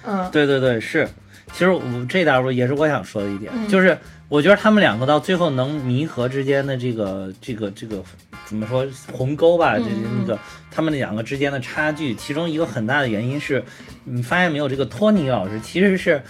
[0.05, 1.09] 嗯对对对，是。
[1.53, 3.97] 其实我这点儿也是我想说的一点，嗯就是
[4.29, 8.03] 我觉得他们两个到最后能弥合之间的这个这个这个
[8.45, 10.39] 怎么说鸿沟吧，这就是那个
[10.71, 13.63] 他们两个之间的差距，其中一个很大的原因是，
[14.05, 16.23] 你发现没有，这个托尼老师其实是。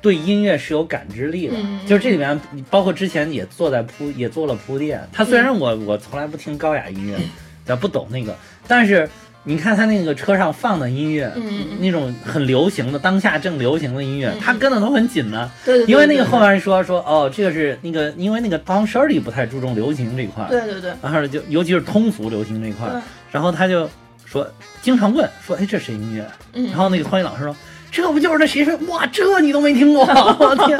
[0.00, 2.40] 对音乐是有感知力的，嗯就是这里面
[2.70, 5.04] 包括之前也做在铺也做了铺垫。
[5.12, 7.18] 他虽然我我从来不听高雅音乐，
[7.64, 8.32] 咱不懂那个，
[8.68, 9.10] 但是
[9.48, 11.32] 你看他那个车上放的音乐，
[11.80, 15.50] 那种很流行的当下正流行的音乐，嗯他跟的都很紧的。
[15.64, 23.88] 对对对，因为那个后面说说哦，这个是那个，因为那个当时里不太注重流行这一块，对对对，然后就尤其是通俗流行这一块对，然后他就
[24.26, 24.46] 说
[24.82, 26.30] 经常问说，哎，这谁音乐？
[26.52, 27.56] 嗯然后那个托尼老师说，
[27.90, 30.78] 这不就是那谁说，哇，这你都没听过，我天。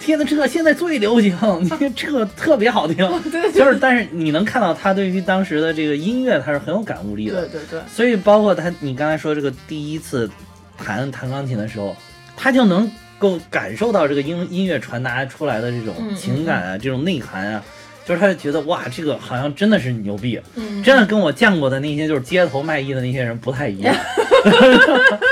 [0.00, 2.96] 天呐，这现在最流行，你看这特别好听，
[3.30, 10.30] 对就是，但是你能看到他对于当时的这个音乐，他是很有感悟力的，对对对，所以包括他，你刚才说这个第一次
[10.76, 11.96] 弹弹钢琴的时候，
[12.36, 17.64] 他就能够感受到这个音音乐传达出来的这种情感啊，这种内涵啊，
[18.06, 23.94] 就是他就觉得哇，这个好像真的是牛逼，嗯，真的跟我见过的那些就是街头卖艺的那些人不太一样。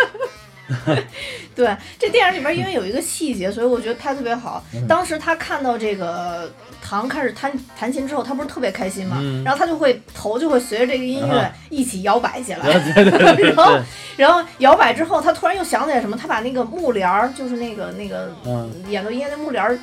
[1.55, 4.63] 对，这电影里边因为有一个细节，所以我觉得拍得特别好。
[4.75, 4.87] 嗯。
[4.87, 6.51] 当时他看到这个
[6.83, 9.43] 唐开始弹弹琴之后，他不是特别开心嘛，嗯。
[9.45, 12.69] 然后他就会头就会随着这个音乐啊一起摇摆起来。
[13.39, 13.79] 然后，
[14.17, 19.79] 然后摇摆之后，他突然又想起来什么，他把那个幕帘儿，就是那个那个嗯演奏音乐那幕帘儿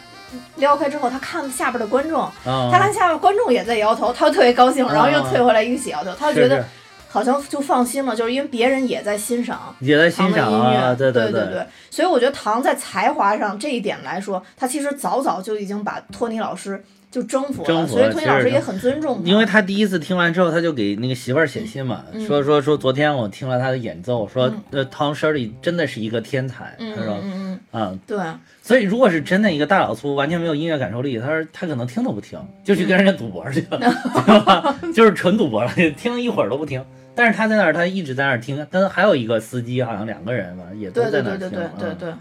[0.55, 6.65] 撩开之后，他看下边的观众，啊，他看下边观众也在摇头，他就特别高兴，然后又退回来一起摇头，他就觉得
[7.13, 9.75] 好像就放心了，就是因为别人也在欣赏。
[9.79, 19.29] 也在欣赏啊，乐，对对对对，所以我觉得唐在才华上这一点来说，他其实早早就已经把托尼老师就征服了，征服了所以托尼老师也很尊重他。
[19.29, 19.61] 因为他。
[19.61, 28.17] 第一次听完之后，他就给那个媳妇儿写信嘛，嗯说说说昨天我听了他的演奏，说呃汤 Shirley 真的是一个天才，嗯他说嗯嗯对，
[28.63, 33.77] 所以如果是真的一个大老粗，完全没有音乐感受力，他说他可能听都不听，就去跟人家赌博去了，
[34.25, 34.75] 对吧？
[34.93, 36.83] 就是纯赌博了，听一会儿都不听。
[37.15, 41.49] 但是他在那儿，他一直在那儿听，跟还有一个司机，好像两个人吧，也都对在那儿听。
[41.49, 42.13] 对对对对对嗯对。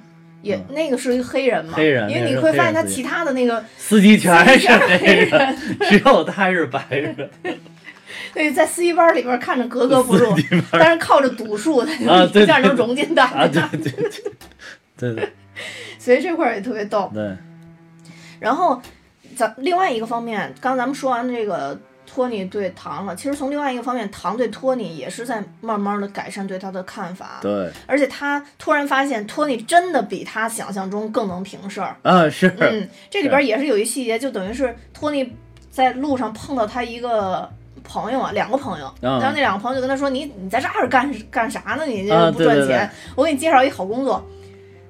[0.42, 5.56] 也那个是一个黑人嘛，黑人因为你会发现他其他的那个，司机全是黑黑人，
[5.88, 7.30] 只有他是白人。
[8.34, 10.34] 对，在司机班里边看着格格不入，
[10.72, 14.32] 但是靠着赌术，他就一下能融进大啊，家，对对对
[14.96, 15.28] 对对
[15.96, 17.08] 所以这块儿也特别逗。
[17.14, 17.36] 对，
[18.40, 18.82] 然后，
[19.36, 21.78] 咱另外一个方面，刚咱们说完这个
[22.12, 31.96] 托尼对唐了，其实从另外一个方面，唐对托尼也是在慢慢的改善对他的看法，对而且他突然发现托尼真的比他想象中更能平事儿。
[32.02, 35.32] 啊是，嗯，这里边也是有一细节，就等于是托尼
[35.70, 37.48] 在路上碰到他一个。
[37.84, 41.84] 朋友啊，两个朋友，嗯然后那两个朋友就跟他说：“你你在这儿干干啥呢？
[41.84, 44.24] 你这啊不赚对对钱，我给你介绍一好工作。”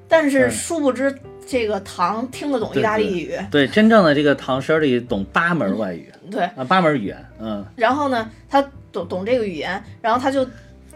[0.06, 6.10] 但是嗯殊不知，这个唐听得懂意大利语，对真正的这个唐 Shirley 懂八门外语。
[6.30, 7.64] 对，啊，八门语言，嗯。
[7.76, 10.46] 然后呢，他懂懂这个语言，然后他就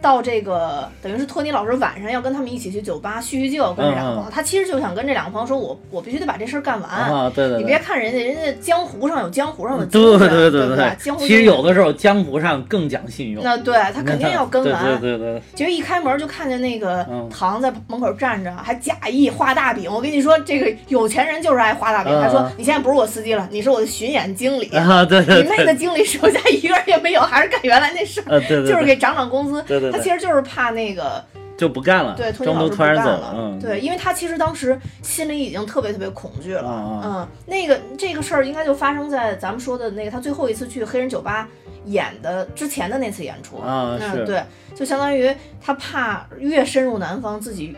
[0.03, 6.91] 到这个等于是托尼老师晚上要跟他们一起去酒吧叙叙旧，跟这两个朋友，嗯他其实就想跟这两个朋友说，我我必须得把这事儿干完。
[6.91, 7.77] 啊对对你别。
[7.87, 14.85] 看人家，人家江湖上有江湖上的对精神，对对不对江湖其实有的时候江湖上更讲信用，那对他肯定要跟完。
[14.85, 19.89] 对对对对，结果一开门就看见那个嗯唐在门口站着，还假意画大饼。
[19.93, 22.13] 我跟你说，这个有钱人就是爱画大饼。
[22.13, 24.69] 嗯他说：“你现在不是我司机了，你是我的巡演经理。
[24.75, 28.41] 啊对对对，你妹的经理手下一个人也没有，还是干原来那事儿。
[28.41, 29.63] 就是给涨涨工资。
[29.65, 31.25] 对对对他其实就是怕那个
[31.57, 37.01] 就不干了，对托尼中老师不干途突然走了，嗯，对，因为他其实当时心里已经特别特别恐惧了。
[37.05, 41.49] 嗯，那个这个事儿应该就发生在咱们说的那个他最后一次去黑人酒吧
[41.87, 43.57] 演的之前的那次演出。
[43.59, 44.43] 啊是嗯，对，
[44.75, 47.77] 就相当于他怕越深入南方自己。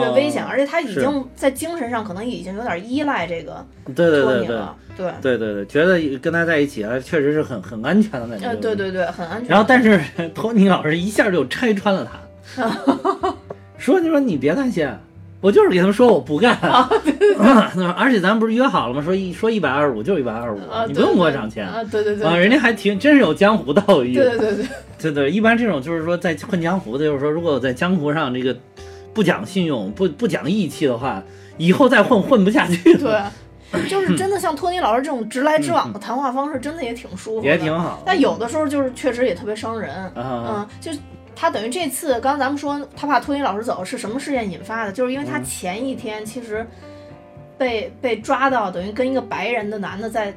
[0.00, 3.64] 越啊危险，而且他已经在精神上可能已经有点依赖这个
[3.94, 8.48] 对对对对托尼了，对，对对对，觉得跟他在一起啊，确实是很很安全的感觉。
[8.48, 8.76] 呃，对。
[8.76, 9.48] 对对，很安全。
[9.48, 10.00] 然后，但是
[10.34, 12.06] 托尼老师一下就拆穿了
[12.56, 12.70] 他，
[13.78, 14.88] 说：“你说你别担心，
[15.40, 16.56] 我就是给他们说我不干，
[17.96, 19.02] 而且咱们不是约好了吗？
[19.04, 22.36] 说一说一百二十五就一百二十五啊，，你不用给我涨钱啊，对对对，啊。
[22.36, 24.66] 人家还挺真是有江湖道义，对对对对，
[24.98, 28.56] 对对，一般这种就是说在混江湖的，就是说如果在江湖上这个
[29.12, 31.22] 不讲信用、不不讲义气的话，
[31.58, 33.30] 以后再混混不下去了，
[33.70, 38.02] 对，就是真的像托尼老师这种直来直往的谈话方式，真的也挺舒服的，也挺好。
[38.04, 40.90] 但有的时候就是确实也特别伤人，啊，嗯，就
[41.34, 44.92] 他等于这次，刚刚咱们说他怕托尼老师走是什么事件引发的？
[44.92, 46.66] 就是因为他嗯前一天其实
[47.58, 50.34] 被被抓到，等于跟一个白人的男的在。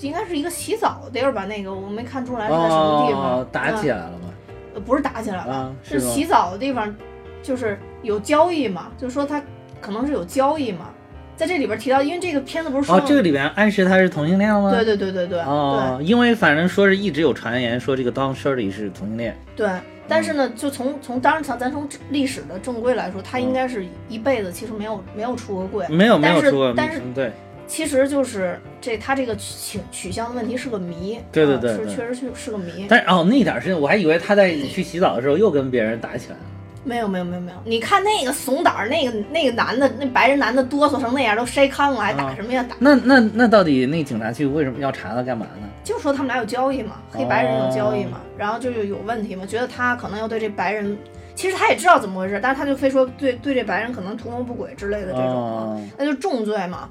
[0.00, 4.32] 应该是一个洗澡的地儿吧，那个我没看出来是在什么地方，哦，打起来，了吗？
[4.74, 6.94] 呃不是打起来了，是洗澡的地方，
[7.42, 9.42] 就是有交易嘛，就是说他
[9.80, 10.90] 可能是有交易嘛，
[11.36, 14.70] 在这里边提到，因为这个片子不是说哦，这个里边暗示他是同性恋了吗？
[14.70, 19.76] 对对对对对哦，因为反正说是一直有传言说这个 Don Shirley 是同性恋，对对，
[20.08, 27.32] 但是呢，就从从当然咱咱从历史的正规来说，他应该是一辈子其实没有没有出过柜，没有没有但是说过，但是嗯对。
[27.66, 31.94] 其实就是这他这个取取向的问题是个谜，对对对对。
[31.94, 32.86] 确实是是个谜。
[32.88, 36.40] 但是哦那点事情我还以为他在去洗澡的时候又跟别人打起来了。
[36.88, 42.64] 没有没有没有没有，你看那个怂胆儿，那个那个男的，那白人男的哆嗦成那样，都筛糠了，还打啊什么呀？
[42.66, 45.68] 打那那那到底那警察局为什么要查他干嘛呢？
[45.84, 50.96] 就说他们俩有交易嘛，黑白人有交易嘛，然后就是有问题嘛，觉得他可能要对这白人，
[51.34, 56.88] 其实他也知道怎么回事，但是他就非说对对这白人可能图谋不轨之类的这种，哦那就重罪嘛。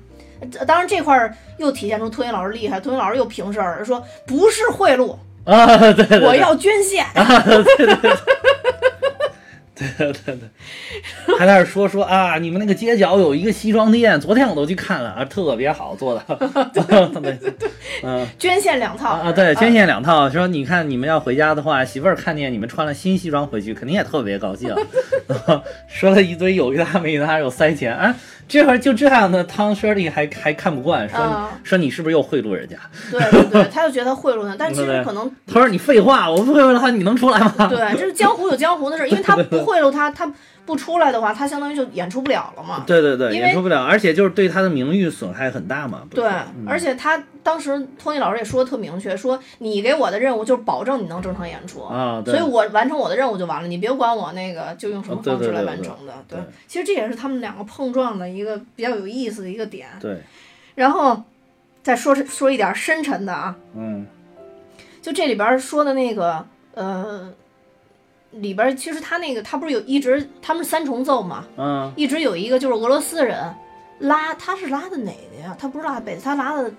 [0.52, 7.04] 这当然这块儿又体现出托尼老师厉害，托尼老师又平事儿，说不是贿赂，啊，对对对，我要捐献。
[7.16, 7.96] 对对
[9.78, 10.40] 对对对，
[11.38, 16.24] 还在那儿说说啊，你们那个街角有一个西装店，昨天我都去看了啊，特别好做的。
[16.74, 16.84] 对
[17.22, 17.54] 对对，
[18.04, 20.30] 嗯捐献两套啊啊，对，捐献两套。
[20.30, 24.74] 说你看你们要回家的话，媳妇儿看见你们穿了新西装回去，肯定也特别高兴。
[25.88, 28.16] 说了一堆有一搭没一搭，有塞钱啊。
[28.48, 32.78] 这会儿就这样的汤 Shirley 还还看不惯，说、啊说你是不是又贿赂人家？
[33.12, 37.68] 对对对，他就觉得他贿赂他，但其实可能他说你废话，我不贿赂他，你能出来吗？
[37.70, 40.32] 对，这是江湖有江湖的事儿，因为他不贿赂他，他
[40.68, 42.84] 不出来的话，他相当于就演出不了了嘛。
[42.86, 46.04] 对对对，演出不了，而且就是对他的名誉损害很大嘛。
[46.12, 56.14] 对，嗯而且他当时托尼老师也说的特明确，说你给我的任务就是保证你能正常演出，啊，对所以我完成我的任务就完了，你别管我那个就用什么方式来对对对完成的。
[56.28, 59.88] 对其实这也是他们两个碰撞的一个比较有意思的一个点。
[60.02, 60.18] 对，
[60.76, 61.24] 然后
[61.82, 64.06] 再说说一点深沉的啊，嗯
[65.02, 67.32] 就这里边说的那个呃，
[68.40, 73.54] 里边其实他那个他不是有一直他们是三重奏嘛，嗯一直有一个就是俄罗斯人
[74.00, 75.56] 拉，他是拉的哪个呀？
[75.58, 76.72] 他不是拉的贝斯，他拉的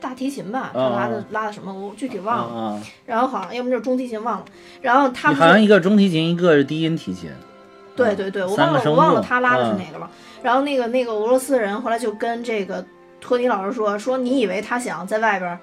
[0.00, 0.70] 大提琴吧？
[0.72, 1.72] 他拉的、拉的什么？
[1.72, 2.60] 我具体忘了。
[2.60, 4.44] 啊，然后好像要么就是中提琴忘了。
[4.80, 7.30] 然后他们好像一个中提琴，一个是低音提琴。
[7.94, 10.10] 对对对，我忘了我忘了他拉的是嗯哪个了。
[10.42, 12.82] 然后那个那个俄罗斯人后来就跟这个
[13.20, 15.58] 托尼老师说说，你以为他想在外边儿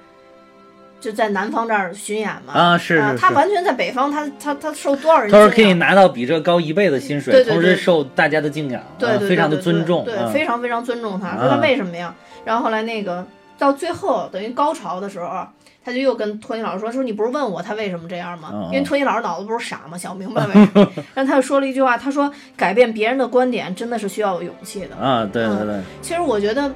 [1.00, 2.54] 就在南方这儿巡演嘛？
[2.54, 3.18] 啊，是是是。
[3.18, 11.30] 他完全在北方，他他他受多少人他说可以拿到比这高一倍的薪水，对对对同时受大家的敬仰，对对非常的尊重，对，啊非常非常尊重他。
[11.30, 12.14] 啊说他为什么呀？
[12.44, 13.26] 然后后来那个
[13.58, 15.48] 到最后等于高潮的时候，
[15.86, 18.68] 他就又跟托尼老师说：“说你不是问我他为什么这样吗？
[18.72, 19.98] 因为托尼老师脑子不是傻吗？
[19.98, 20.92] 想不明白为什么。
[21.16, 24.96] 然后他又说了一句话，他说改变别人的观点真的是需要有勇气的。
[24.96, 26.72] 啊，对对嗯对，其实我觉得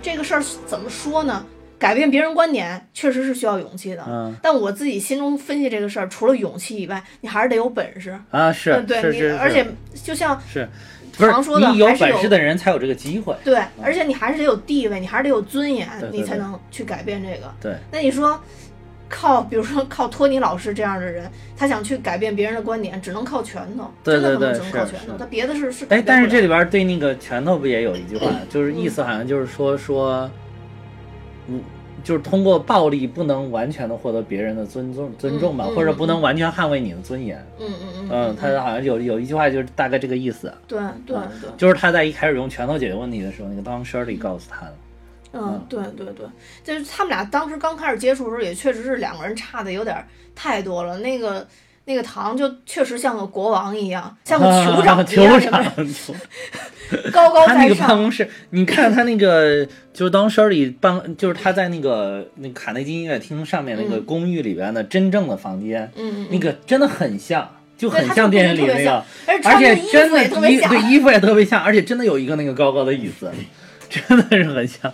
[0.00, 1.44] 这个事儿怎么说呢？
[1.78, 4.04] 改变别人观点确实是需要勇气的。
[4.08, 4.34] 嗯。
[4.42, 8.18] 但我自己心中分析这个事儿，除了勇气以外，你还是得有本事。
[8.30, 10.68] 啊是嗯，对你，是是，而且就像是。
[11.18, 17.50] 不是常说的你有本事的人才有这个机会，对，而且你还是得有地位，你还是得有尊严，对对你才能去改变这个。
[17.58, 18.38] 对，那你说，
[19.08, 25.18] 靠，比如说靠托尼老师这样的人，他想去改变别人的观点，只能靠拳头，对真的可能对对只能靠拳头，是。
[25.18, 30.30] 他别的是是但是这里边对那个拳头不也有一句话，就是意嗯思好像就是说说，嗯，
[32.04, 37.44] 就是通过暴力不能完全的获得别人的尊重尊重吧，嗯嗯或者不能完全捍卫你的尊严。
[37.58, 44.74] 嗯嗯嗯嗯，他好像有有一句话就是大概这个意思，对对对，就是他在一开始用拳头解决问题的时候，那个当 Shirley 告诉他的。
[45.32, 46.26] 嗯对对对，
[46.64, 49.96] 就是他们俩当时刚开始接触的时候，也确实是两个人差的有点
[50.34, 50.98] 太多了。
[50.98, 51.46] 那个
[51.88, 55.72] 那个唐就确实像个国王一样，像个酋长一酋样，长，
[57.12, 57.96] 高高他那个办在上。
[57.96, 59.64] 公室，你看他那个，
[59.94, 70.58] 就是当 Shirley 办，就是他在那个那个卡内基音乐厅上面那个嗯公寓里边的真正的房间，嗯嗯那个真的很像，就很像电影里那个，而且真的衣。
[70.58, 73.30] 对衣服也特别像，而且真的有一个那个高高的椅子，
[73.88, 74.92] 真的是很像。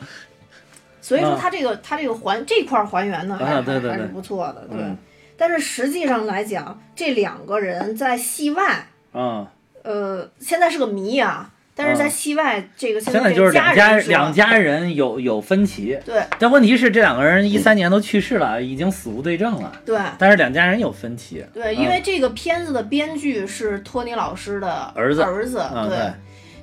[1.00, 4.78] 所以说啊它这个他这个还这块还原呢，还啊对对还是对不错的，对。
[4.78, 4.98] 嗯
[5.36, 9.46] 但是实际上来讲，这两个人在戏外，嗯，
[9.82, 11.50] 呃，现在是个谜啊。
[11.74, 16.22] 但是在戏外，这个现在就是两家两家人有有分歧，对。
[16.38, 19.98] 但问题是这两个人一三年都去世了，已经死无对证了，对。
[20.18, 21.42] 但是两家人有分歧。
[21.54, 25.22] 对，嗯因为这个片子的编剧是托尼老师的儿子。
[25.22, 26.12] 儿子嗯对，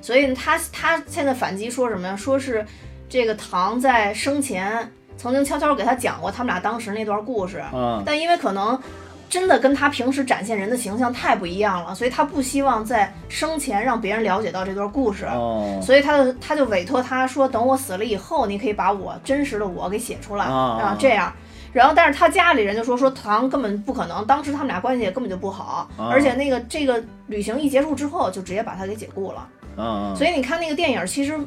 [0.00, 2.14] 所以他他现在反击说什么呀？
[2.14, 2.64] 说是
[3.08, 8.80] 这个唐在生前曾经悄悄给他讲过他们俩当时那段故事，嗯但因为可能
[9.28, 21.30] 真的跟他平时展现人的形象太不一样了，所以他不希望在生前让别人了解到这段故事，哦所以他就他就委托他说，等我死了以后，你可以把我真实的我给写出来啊啊，这样。
[21.72, 29.46] 然后，但是他家里人就说说唐根本不可能，当时他们俩关系也根本就不好，啊而且那个这个旅行一结束之后，就直接把他给解雇了。
[29.76, 31.38] 嗯，所以你看那个电影，其实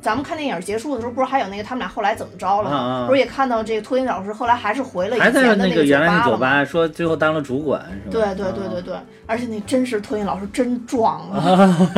[0.00, 6.36] 咱们看电影结束的时候，不是还有那个他们俩后来怎么着了不是也看到这个托尼老师后来还是回了以还在前的那个那原来的酒？
[6.36, 8.34] 吧说最后当了主管是吧？
[8.34, 8.96] 对对对对对，
[9.26, 11.88] 而且那真是托尼老师真壮啊，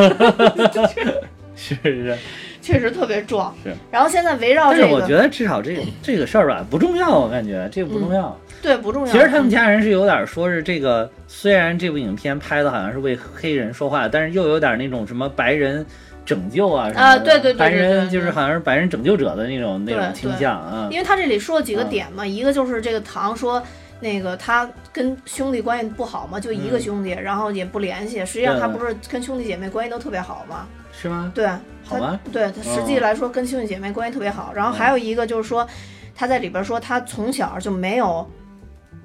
[1.56, 2.16] 是是。
[2.62, 3.54] 确实特别壮。
[3.64, 3.74] 是。
[3.90, 8.36] 然后现在围绕这个，但是我觉得至少这 这个事儿吧不重要，我感觉这个不重要。
[8.62, 9.10] 对不重要。
[9.10, 15.84] 其实他们家人是有点说是这个，虽然这部影片拍的好像是为黑人说话，但是又有点那种什么白人
[16.24, 20.88] 拯救啊什么的，啊对对对对白人就是好像是白人拯救者的那种那种倾向啊。
[20.90, 23.62] 因为他这里说了几个嗯点嘛，一个就是这个唐说。
[24.02, 28.24] 那个他跟兄弟关系不好嘛，就一个嗯兄弟，然后也不联系。
[28.24, 30.66] 实际上他不是跟兄弟姐妹关系都特别好嘛？
[30.90, 31.30] 是吗？
[31.34, 32.18] 对，他好吗？
[32.32, 34.54] 对他实际来说跟兄弟姐妹关系特别好。
[34.54, 35.68] 然后还有一个就是说，
[36.14, 38.26] 他在里边说他从小就没有，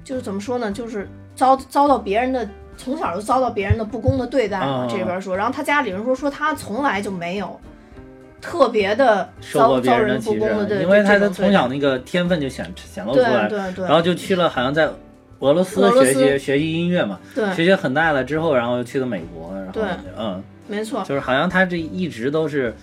[0.02, 4.86] 就是怎么说呢，就是遭遭到别人的从小就遭到别人的不公的对待嘛。
[4.86, 7.58] 嗯这边说，然后他家里人说说他从来就没有
[8.40, 14.88] 特别的受遭过别人的遭人不，公的对，因为他这种对的从小那个天分就显显露出来，对对对，然后就去了，好像在
[15.40, 17.52] 俄罗斯学习学习音乐嘛，对。
[17.54, 19.82] 学习很大了之后，然后又去了美国，然后对。
[20.18, 22.74] 嗯，没错，就是好像他这一直都是，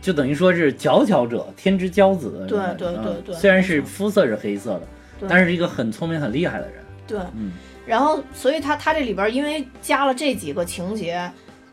[0.00, 2.46] 就等于说是佼佼者，天之骄子。
[2.48, 4.82] 对对嗯对对虽然是肤色是黑色的，
[5.20, 5.28] 对。
[5.28, 6.76] 但是一个很聪明很厉害的人。
[7.06, 7.52] 对，嗯
[7.88, 11.28] 然后所以他他这里边因为加了这几个情节，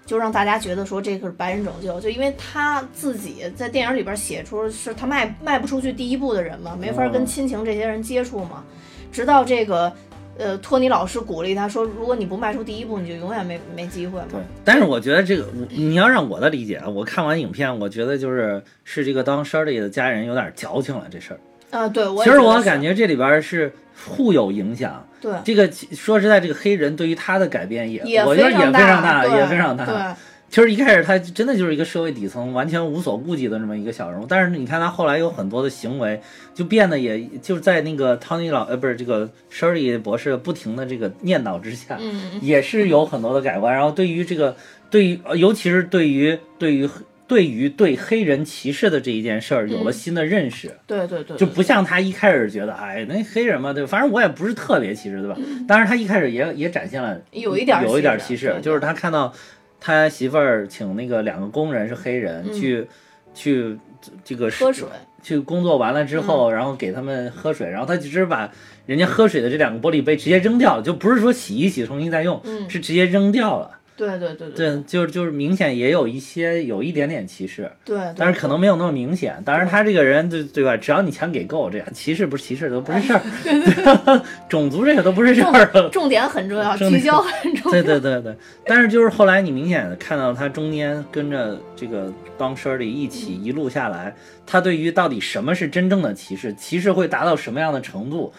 [0.05, 8.63] 就让大家觉得说这个是白人拯救，就因为他自己在电影里边写出是他迈迈不出去第一步的人嘛，没法跟哦亲情这些人接触嘛，
[9.11, 9.91] 直到这个。
[10.37, 14.25] 呃，托尼老师鼓励他说：“如果你不迈出第一步，你就永远没没机会嘛。
[14.29, 21.39] 对，但是我觉得这个，我你要让我的理解啊，我看完影片，我觉得就是是这个当 Shirley 的家人有点矫情了这事儿。
[21.71, 23.71] 啊，对，我其实我感觉这里边是
[24.07, 25.07] 互有影响。
[25.21, 29.85] 对，这个说实在，这个黑人对于他的改变也，也我觉得也非常大，也非常大。
[29.85, 30.15] 对，
[30.49, 34.25] 其实一开始他真的就是一个社会底层，完全无所顾忌的这么一个小人物。
[34.27, 36.21] 但是你看他后来有很多的行为，
[36.53, 43.73] 就变得也就是在那个汤尼老呃不是这个 Shirley 博士不停的这个念叨之下，嗯，也是有很多的改观。
[43.73, 44.55] 然后对于这个
[44.91, 46.87] 对于呃尤其是对于对于
[47.27, 50.71] 对于对黑人歧视的这一件事儿有了新的认识。
[50.85, 55.37] 对对对，就不像他一开始觉得，哎，那黑人嘛，对吧，反正我也不是特别歧视，对吧？
[55.67, 59.33] 当然，他一开始也也展现了有一点有一点歧歧视，对就是他看到
[59.79, 62.87] 他媳妇儿请那个两个工人是黑人、去
[63.33, 63.77] 去
[64.23, 64.87] 这个喝水，
[65.23, 68.51] 去工作完了之后，然后给他们喝水，然后他只是把
[68.85, 72.69] 人家喝水的这两个玻璃杯直接扔掉了，就不是说洗一洗重新再用，嗯。
[72.69, 73.71] 是直接扔掉了。
[73.97, 77.71] 对对对对，就是就是明显也有一些有一点点歧视。
[77.85, 79.41] 对，但是可能没有那么明显。
[79.45, 80.75] 当然，他这个人对对吧？
[80.75, 83.21] 只要你钱给够，这样歧视不是歧视都不是事儿
[84.49, 85.89] 种族这个都不是事儿了。
[85.89, 87.71] 重点很重要，聚焦很重要。
[87.71, 88.35] 对对对对，
[88.65, 94.13] 但是就是后来你明显的看到他中间跟着这个 Don Shirley 一起一路下来，
[94.45, 98.33] 他对于到底什么是真正的歧视，歧视会达到什么样的程度，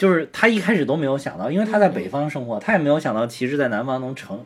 [0.00, 4.40] 就是他一开始都没有想到，因为他在北方生活，他也没有想到歧视在南方能成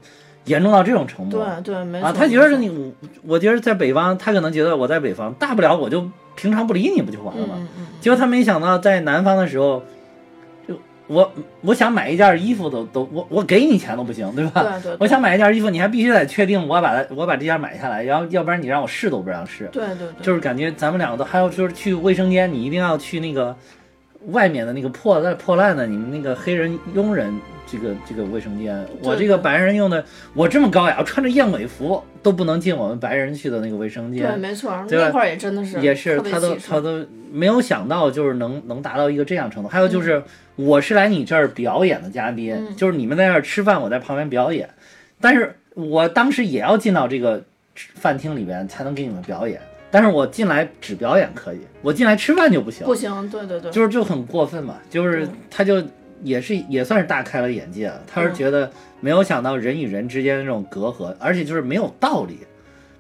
[0.47, 1.39] 严重到这种程度。
[1.39, 2.09] 对对，没错。
[2.09, 7.55] 啊，他觉得是你，我我觉得在北方，他可能觉得我在北方，大不了我就平常不理你不就完了吗？
[7.57, 9.81] 嗯嗯结果他没想到在南方的时候，
[10.67, 10.75] 就
[11.07, 11.31] 我
[11.61, 14.61] 我想买一件衣服都都我我给你钱都不行，对吧？
[14.61, 19.69] 对对对我想买一件衣服，你还必须得确定我把它我把这件买下来，然后要不然你让我试都不让试。
[19.71, 23.57] 对对对，就是感觉咱们两个都还有就是去卫生间，你一定要去那个
[24.29, 27.33] 外面的那个破烂破烂的你们那个黑人佣人
[27.67, 30.05] 这个这个卫生间，我这个白人用的，
[30.35, 39.69] 我这么高雅，我穿着燕尾服都不能进我们白人去的那个卫生间对，没错，那块儿也真的是也是他都他都没有想到，就是能能达到一个这样程度。
[39.69, 40.23] 还有就是，
[40.57, 42.77] 我是来你这儿表演的嘉宾，嗯。
[42.77, 44.69] 就是你们在这儿吃饭，我在旁边表演，
[45.21, 47.43] 但是我当时也要进到这个
[47.75, 49.61] 饭厅里边才能给你们表演。
[49.95, 55.81] 但是我进来只表演可以，我进来吃饭就不行，不行，对对对，就是就很过分嘛，就是他就
[56.25, 58.03] 也是也算是大开了眼界了。
[58.05, 58.69] 他是觉得
[58.99, 62.41] 没有想到人与人之间的这种隔阂，而且就是没有道理，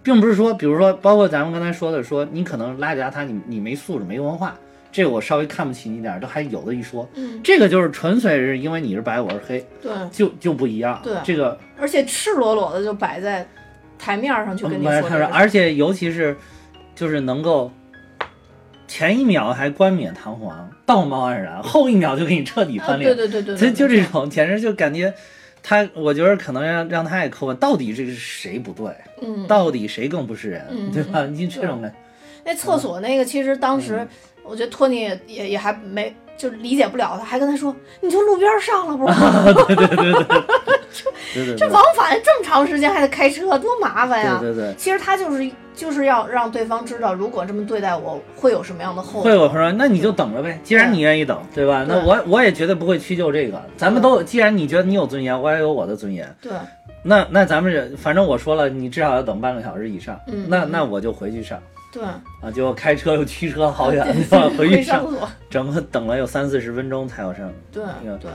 [0.04, 4.54] 并不是说，比如说，包括咱们刚才说的，说你可能拉着他，你你没素质没文化，
[4.92, 7.08] 这个我稍微看不起你点儿，都还有的一说。
[7.16, 11.00] 嗯，这个就是纯粹是因为你是白，我是黑，对，就就不一样。
[11.02, 11.14] 对。
[11.24, 13.44] 这个而且赤裸裸的就摆在
[13.98, 16.36] 台面上去跟你说，而且尤其是
[16.94, 17.70] 就是能够
[18.86, 23.14] 前一秒还冠冕堂皇、道貌岸然，后一秒就给你彻底啊翻脸。
[23.16, 25.12] 对对对对，所以就这，种，简直就感觉
[25.62, 28.94] 他，我觉得可能让让他也扣吧，到底这个是谁不对？
[29.22, 31.26] 嗯，到底谁更不是人，嗯对吧？
[31.26, 31.96] 你这种感觉，
[32.44, 34.08] 那厕所那个，其实当嗯时
[34.42, 39.54] 我觉得托尼也也也还没就理解不了，他还跟他说，你从路边上了不是？
[39.66, 44.38] 对对对对，对对对 这往返这么长时间还得开车，多麻烦呀！
[44.40, 44.74] 对对对。
[44.76, 49.22] 其实他就是就是要让对方知道，如果这么对待我，会有什么样的后果。
[49.22, 50.60] 会我说，那你就等着呗。
[50.64, 51.84] 既然你愿意等，对吧？
[51.88, 53.60] 那我我也绝对不会屈就这个。
[53.76, 56.32] 咱们都，既然你觉得你有尊严，我也有我的尊严。
[56.40, 56.52] 对，
[57.02, 60.18] 那那咱们这，反正我说了，你至少要等半个小时以上。
[60.26, 61.60] 嗯嗯那那我就回去上
[61.94, 64.04] 对，啊，结果开车又驱车好远？
[64.58, 65.28] 回去上，上厕所。
[65.48, 67.48] 整个等了有三四十分钟才有上。
[67.70, 67.84] 对
[68.20, 68.28] 对，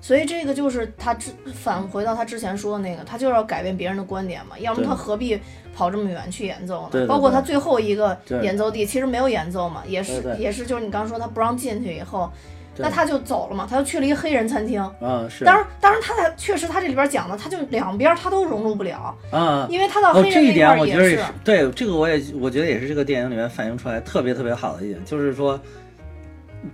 [0.00, 5.38] 所以这个就是他之返回到他之前说的那个，他就是要改变别人的观点嘛，要么他何必
[5.76, 6.88] 跑这么远去演奏呢？
[6.92, 14.82] 对对包括他最后一个演奏地其实没有演奏嘛，也是对对也是就是你刚说他不让进去以后，对那他就走了嘛，他就去了一个黑人餐厅。
[15.00, 19.66] 嗯，是当然，当然，他在确实他这里边讲的，他就两边他都融入不了，嗯。
[19.70, 25.60] 因为他到哦，黑这一人那块儿点我觉得也是是对这个，我也我觉得也是这个电影里面反映出来特别特别好的一点，就是说，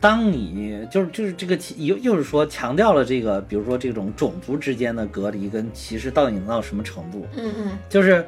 [0.01, 7.27] 当你就是就是这个又又是说强调了这个，比如说这种种族之间的隔离跟歧视到底能到什么程度？
[7.37, 8.25] 嗯嗯就是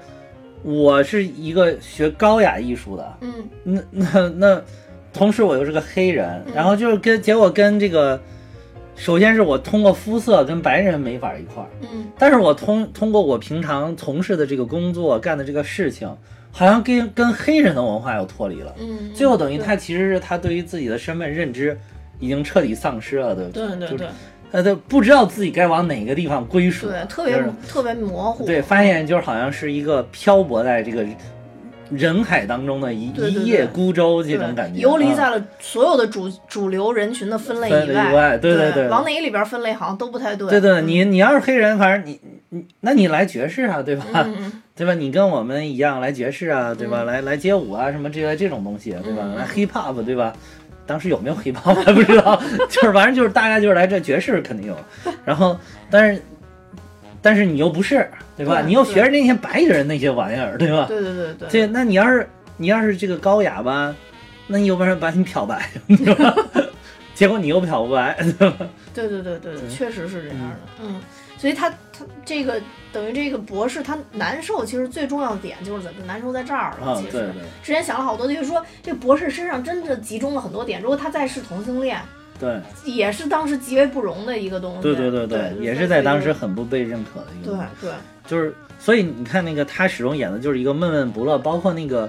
[0.62, 4.62] 我是一个学高雅艺术的，嗯那那那，
[5.12, 6.52] 同时我又是个黑人，嗯。
[6.54, 8.20] 然后就是跟结果跟这个，
[8.96, 11.68] 首先是我通过肤色跟白人没法一块儿。
[11.82, 12.06] 嗯。
[12.18, 16.08] 但是我通通过我平常从事的这个工作干的这个事情，
[16.50, 21.78] 好像跟跟黑人的文化又脱离了，嗯，最后等于他其实是他对于自己的身份认知
[22.18, 23.98] 已经彻底丧失了，对不就对对。
[23.98, 24.08] 对
[24.52, 28.44] 他都不知道自己该往哪个地方归属，对，特别就是特别模糊。
[28.44, 31.06] 对，发现就是好像是一个漂泊在这个
[31.90, 40.48] 人海当中的一一叶孤舟这种感觉，游离啊在了所有的主主流人群的分类以外对对对对往哪里边分类好像都不太对。
[40.48, 42.20] 对对，嗯你你要是黑人，反正你
[42.50, 44.04] 你那你来爵士啊，对吧？
[44.76, 44.94] 对吧？
[44.94, 47.02] 你跟我们一样来爵士啊，对吧？
[47.02, 49.22] 嗯来来街舞啊，什么这类这种东西，对吧？
[49.24, 50.32] 嗯来 hip hop，对吧？
[50.86, 54.76] 当时有没有黑帮我还不知道， 就是反正就是大概就是来这爵士肯定有，
[55.24, 55.56] 然后
[55.88, 56.20] 但是
[57.22, 58.60] 但是你又不是对吧？
[58.62, 60.86] 对你又学着那些白人那些玩意儿对吧？
[60.88, 63.94] 对对对对，这那你要是你要是这个高雅吧，
[64.46, 66.34] 那你有本事把你漂白， 对吧？
[67.14, 68.66] 结果你又漂不白， 对吧？
[68.94, 71.00] 对对对对，确实是这样的，嗯，
[71.36, 72.60] 所以他他这个
[72.92, 76.92] 等于这个博士他难受，其实最重要的点就是怎么难受在这儿了。
[76.92, 80.80] 啊其实对对之前想了好多，就是说这博士身上真的集中了很多点。
[80.80, 81.98] 如果他再是同性恋，
[82.40, 84.82] 对也是当时极为不容的一个东西。
[84.82, 86.30] 对对对对，也是在当时。
[86.40, 87.90] 很不被认可的一个对。
[87.90, 87.92] 对
[88.26, 92.08] 就是所以你看那个他始终演的就是一个闷闷不乐，包括那个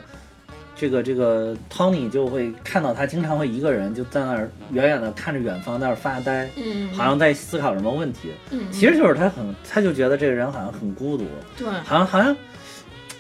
[0.76, 8.30] 这个这个 Tony 就会看到他经常会一个人就在那儿远远的看着远方，在那儿发呆，嗯，好像在思考什么问题。
[8.52, 11.26] 嗯，其实就是他很，他就觉得这个人好像很孤独，
[11.58, 12.34] 对好像好像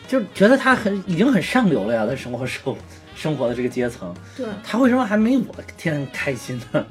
[0.07, 2.75] 就是觉得他很已经很上流了呀，他生活生
[3.21, 4.47] 生活的这个阶层，对。
[4.63, 6.83] 他为什么还没我天天开心呢？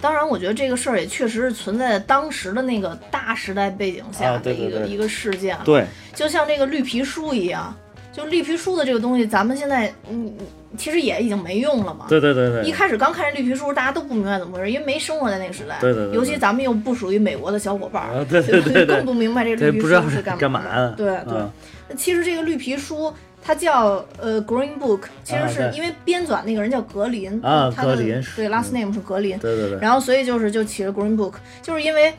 [0.00, 5.56] 当然，我觉得这个事儿也确实是存在当时的那个大时代背景下啊的一个一个事件。
[5.64, 5.86] 对，
[6.16, 7.72] 就像这个绿皮书一样，
[8.12, 10.46] 就绿皮书的这个东西，咱们现在嗯，嗯
[10.76, 12.06] 其实也已经没用了嘛。
[12.08, 15.78] 对对对对，一开始刚看这绿皮书，大家都不明白怎么回事，因为没生活在那个时代。
[15.80, 20.96] 对对对对尤其咱们又不属于美国的小伙伴儿，啊对对吧对对更不明白这个绿皮书是干干嘛的的。
[20.96, 21.42] 对对
[21.88, 23.14] 那，其实这个绿皮书。
[23.44, 32.14] 它叫呃 Green Book，其实是因为编纂那个人叫格林啊他的格林对 last name 是格林，对对对，然后所以就是就起了 Green Book，就是因为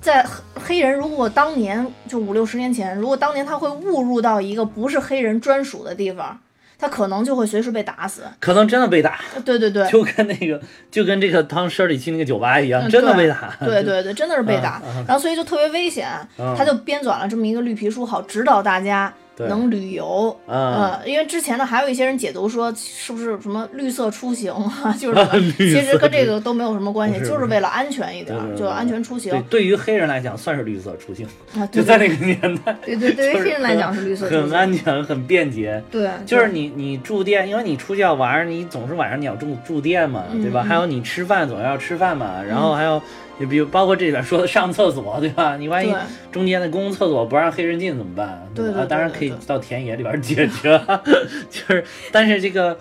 [0.00, 6.38] 在黑黑人如果当年就五六十年前，如果当年他会误入到一个不是黑人专属的地方，
[6.78, 8.22] 他可能就会随时被打死。
[8.38, 9.18] 可能真的被打。
[9.44, 10.60] 对对对，就跟那个，
[10.90, 13.54] 就跟这个汤舍里去那个酒吧一样，嗯真的被打。
[13.60, 16.08] 对对对，真的是被打，然后所以就特别危险，
[16.56, 20.36] 他就编纂了这么一个绿皮书，好指导大家对能旅游。
[20.46, 24.94] 啊，呃，因为之前呢，还有一些人解读说，是不是什么绿色出行啊？
[24.98, 31.26] 就是其实跟这个都没有什么关系，就是为了安全一点就安全出行对，对于黑人来讲算是绿色出行，
[31.56, 31.66] 啊。
[31.66, 34.52] 对就在那个年代， 对对，对于黑人来讲是绿色出很。
[34.52, 35.82] 安全，很便捷。
[35.90, 40.62] 对，就是你你住店，因为你出去要玩儿，你总是晚上你要住住店嘛，对吧？
[40.64, 43.00] 嗯还有你吃饭总要吃饭嘛，然后还有
[43.40, 45.56] 你比如包括这里边说的上厕所，对吧？
[45.56, 45.92] 你万一
[46.30, 48.28] 中间的公共厕所不让黑人进怎么办？
[48.28, 50.80] 吧对对对当然可以到田野里边解决，
[51.50, 51.82] 就是
[52.12, 52.78] 但是这个。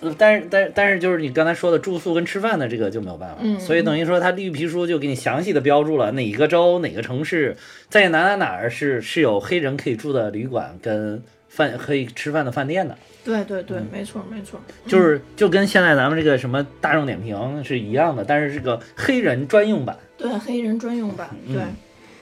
[0.00, 7.56] 呃但是，但是，但是，就是你刚才说的住宿跟吃饭的这个就没有办法，嗯所以等于说他绿皮书就给你详细的标注了哪个州、哪个城市，
[7.88, 12.98] 在哪哪哪儿是是有黑人可以住的旅馆跟饭可以吃饭的饭店的。
[13.24, 14.60] 对对对，嗯没错没错。
[14.86, 19.96] 就是就跟现在咱们这个什么大众点评是一样的，但是是个黑人专用版。
[20.18, 21.62] 对黑人专用版，嗯对，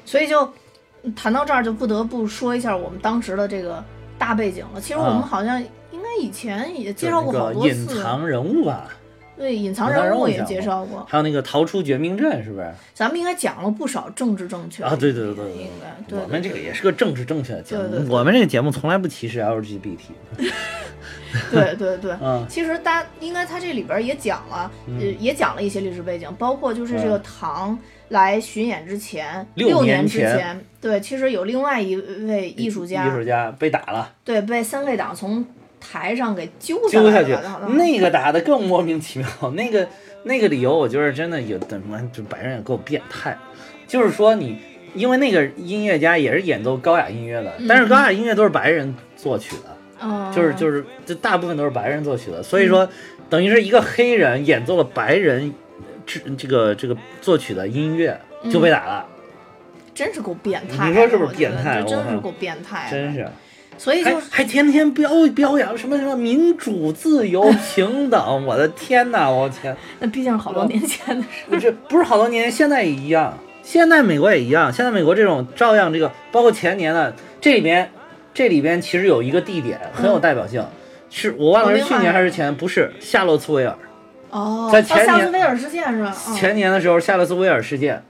[0.07, 0.51] 所以就
[1.15, 3.85] 谈到这儿，就不得不说一下我们当时的这个
[4.19, 4.81] 大背景了。
[4.81, 8.89] 其实我们啊好像应该以前也介绍过好多就是那个隐，藏人物吧，
[9.37, 12.73] 对隐藏人物也介绍过，还有那个逃出绝命镇，是不是？
[12.95, 19.99] 咱们应该讲了不少政治正确啊，对对对对应对该对我们这个也是个政治正确的节目，我们这个节目从来不歧视 LGBT。
[21.51, 22.13] 对对对。
[22.23, 30.39] 嗯，其实大应该他这里边也讲了，呃，也讲了一些历史背景，包括就是这个嗯唐来巡演之前，六年之年前。
[30.39, 35.45] 前，对，其实有另外一位艺术家，艺术家被打了，对，被三 K 党从
[35.81, 37.33] 台上给揪揪下去。
[37.33, 39.89] 来了好，像那个打的更莫名其妙， 那个
[40.25, 43.37] 那个理由，我觉得真的有怎么就白人也够变态，
[43.87, 44.59] 就是说你。
[44.93, 52.89] 因为那个音乐家也是演奏高雅音乐的，但是高雅音乐都是白人作曲的，嗯，就是就是这大部分都是白人作曲的，所以说
[53.29, 55.53] 等于是一个黑人演奏了白人
[56.07, 58.19] 这这个这个作曲的音乐
[58.51, 59.07] 就被打了，
[59.95, 63.29] 真是够变态，你说是不是变态这真是够变态的，真是，
[63.77, 67.43] 所以就还还天天标标扬什么什么民主、自由、
[67.75, 77.91] 平等，我的天呐，我天，那毕竟是好多年前的事，不是不是好多年，现在也一样，现在美国也一样，现在美国这种照样这个，包括前年的这里边，
[78.33, 80.64] 这里边其实有一个地点很有代表性，
[81.11, 83.76] 是我忘了是去年还是前，不是夏洛斯维尔。
[84.31, 86.16] 哦，在前哦夏年斯威尔事件是吧？
[86.28, 86.35] 嗯。
[86.35, 88.01] 前年的时候，夏洛斯威尔事件，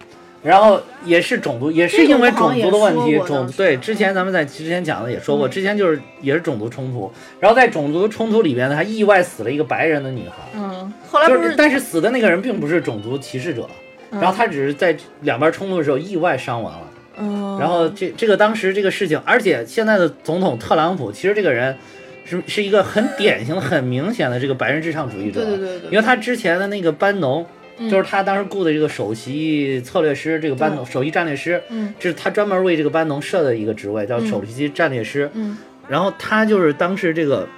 [0.42, 5.50] 然后也是种族，也是因为种族的问题种对之前咱们在之前讲的也说过，嗯。
[5.50, 7.10] 之前就是也是种族冲突，
[7.40, 13.66] 然后在种族冲突里边呢，还意外死了一个白人的女孩，嗯，后来不就是但是死的那个人并不是种族歧视者，
[14.10, 16.86] 然后他只是在两边冲突的时候意外伤亡了。
[17.18, 21.76] 嗯，然后这这个当时这个事情，而且现在的总统特朗普其实这个人
[22.24, 27.44] 是是一个很典型的、很明显的这个白人至上主义者，对对对对因为他之前的那个班农，
[27.78, 35.30] 嗯就是他当时雇的这个首席策略师，这个班农首席战略师，嗯这是他专门为这个班农设的一个职位，叫嗯首席战略师。
[35.34, 35.56] 嗯
[35.88, 37.48] 然后他就是当时这个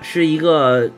[0.00, 0.88] 是一个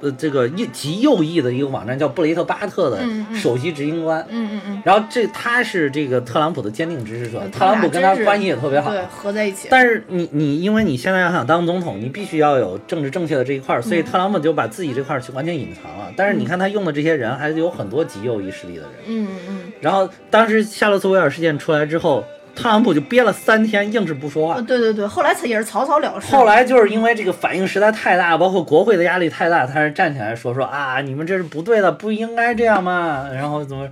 [0.00, 4.24] 呃这个右极右翼的一个网站叫布雷特巴特的嗯嗯首席执行官。
[4.28, 8.90] 嗯嗯嗯，然后这他是这个特朗普的坚定支持者，特朗普跟他关系也特别好。
[8.90, 9.68] 对，合在一起。
[9.70, 16.12] 但是你你因为你现在要想当总统，你必须要有政治正确的这一块儿，所以特朗普就把自己这块儿完全隐藏了。
[16.16, 18.92] 但是你看他用的这些人，还是有很多极右翼势力的人。
[19.06, 22.24] 嗯嗯然后当时夏洛斯维尔事件出来之后，
[22.58, 24.60] 特朗普就憋了三天，硬是不说嗯，话。
[24.62, 26.34] 对对对，后来他也是草草了事。
[26.34, 33.30] 后来就是因为这个反应实在太大，包括国会的压力太大，他是站起来说说啊，你们这是不对的，不应该这样嘛。
[33.32, 33.88] 然后怎么？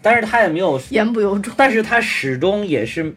[0.00, 1.52] 但是他也没有言不由衷。
[1.56, 3.12] 但是他始终也是，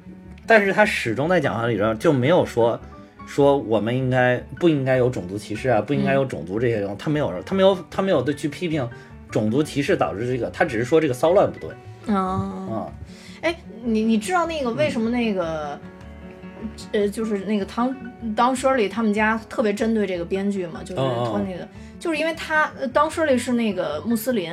[0.48, 2.80] 但是他始终在讲话里边就没有说
[3.28, 8.90] 说我们应该不应该有种族歧视啊，不应该有种族这些东西，他没有，他没有，他没有对去批评
[9.30, 11.70] 种族歧视导致这个，他只是说这个骚乱不对
[12.08, 12.88] 嗯，啊、
[13.42, 15.80] 哎，你你知道那个为什么那个？
[16.92, 17.96] 呃，就是那个汤
[18.36, 21.68] 当 Shirley 他们家特别针对这个编剧嘛，就是哦哦托尼的，
[22.00, 24.52] 就是因为他呃当 Shirley 是那个穆斯林，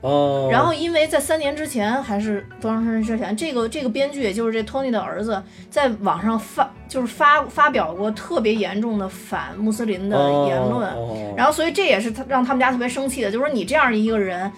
[0.00, 10.16] 哦，然后因为在三年之前还是多长时间之前，这个这个编剧也就是这托尼的儿子，在网上发就是发发表过特别严重的反穆斯林的
[10.46, 14.50] 言论，哦、然后所以这也是他让他们家特别生气的，就是说你这样一个人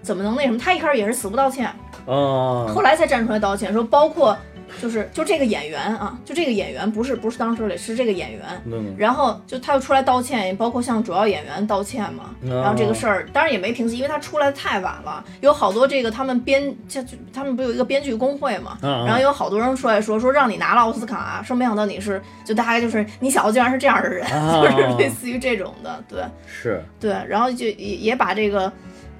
[0.00, 0.58] 怎么能那什么？
[0.58, 1.70] 他一开始也是死不道歉，
[2.06, 4.36] 哦，后来才站出来道歉，说包括
[4.80, 8.94] 就是就这个演员啊，就这个演员不是不是当时的是这个演员，嗯。
[8.98, 12.24] 然后就他又出来道歉，包括向主要演员道歉嘛。
[12.42, 12.60] 哦。
[12.62, 24.62] 然后这个事儿当然也没平息，因为他出来的太晚了，有好多这个他们编就就他们不有一个编剧工会嘛，然后有好多人出来说说让你拿了奥斯卡，说没想到你是就大概就是你小子竟然是这样的人，哦。
[24.68, 26.84] 就是类似于这种的，对是。
[27.00, 28.70] 对，然后就也也把这个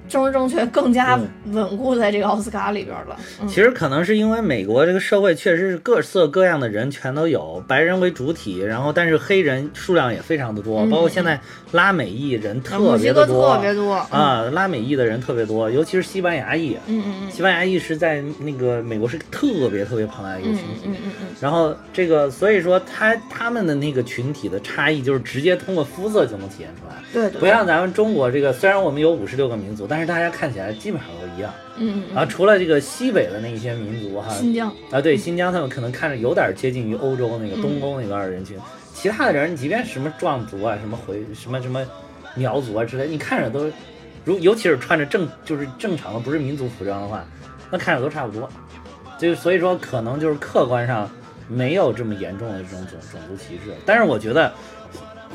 [0.09, 1.17] 政治正确更加
[1.51, 3.15] 稳固在这个奥斯卡里边了。
[3.41, 3.47] 嗯。
[3.47, 10.89] 其实可能是因为美国这个社会确实是各色各样的人全都有，白人为主体，然后但是黑人数量也非常的多，嗯。
[10.89, 11.39] 包括现在
[11.71, 17.31] 拉美裔人特别的多，特别多，嗯啊，拉美裔的人特别多，尤其是西班牙裔，嗯嗯嗯。
[17.31, 20.81] 西班牙裔是在那个美国是特别特别庞大的一个嗯群体。
[20.85, 31.53] 嗯嗯嗯然后这个，所以说他他们的那个群体的差异，就是直接通过肤色就能体现出来，对，不像咱们中国这个，虽然我们有五十六个民族，但是大家看起来基本上都一样。
[31.77, 38.57] 嗯嗯啊，除了这个西北的那一些民族哈嗯，，新疆，啊，对，新疆他们可能看着有点接近于欧洲那个东欧那边的人群，
[38.93, 41.85] 其他的人你，即便什么壮族啊、什么回、什么什么
[42.35, 43.71] 苗族啊之类，你看着都，
[44.25, 47.25] 如尤其是穿着正就是正常的不是民族服装的话，
[47.71, 48.49] 那看着都差不多。
[49.17, 51.09] 就所以说，可能就是客观上
[51.47, 53.73] 没有这么严重的这种种种族歧视。
[53.85, 54.53] 但是我觉得，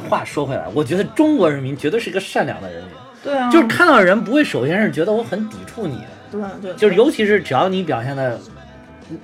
[0.09, 2.93] 话说回来，我觉得中国人民绝对是一个善良的人民，
[3.25, 5.99] 对啊，就是看到人不会首先是觉得我很抵触你。
[6.31, 8.39] 对对，就是尤其是只要你表现的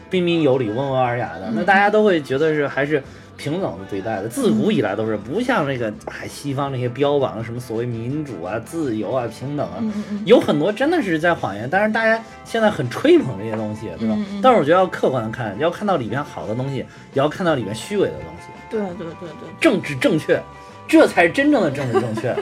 [0.08, 3.02] 彬彬有礼、温文尔雅的，那大家都会觉得是还是
[3.36, 4.28] 平等的对待的。
[4.28, 9.82] 自古以来都是，不像那个哎西方那些标榜什么所谓民主啊、自由啊、平等啊，
[10.24, 11.68] 有很多真的是在谎言。
[11.68, 14.16] 但是大家现在很吹捧这些东西，对吧？
[14.40, 18.52] 但是我觉得要客观的看，要看到里边好的东西，也要看到里边虚伪的东西。
[18.70, 19.48] 对对对对。
[19.60, 20.40] 政治正确，
[20.86, 22.36] 这才是真正的政治正确。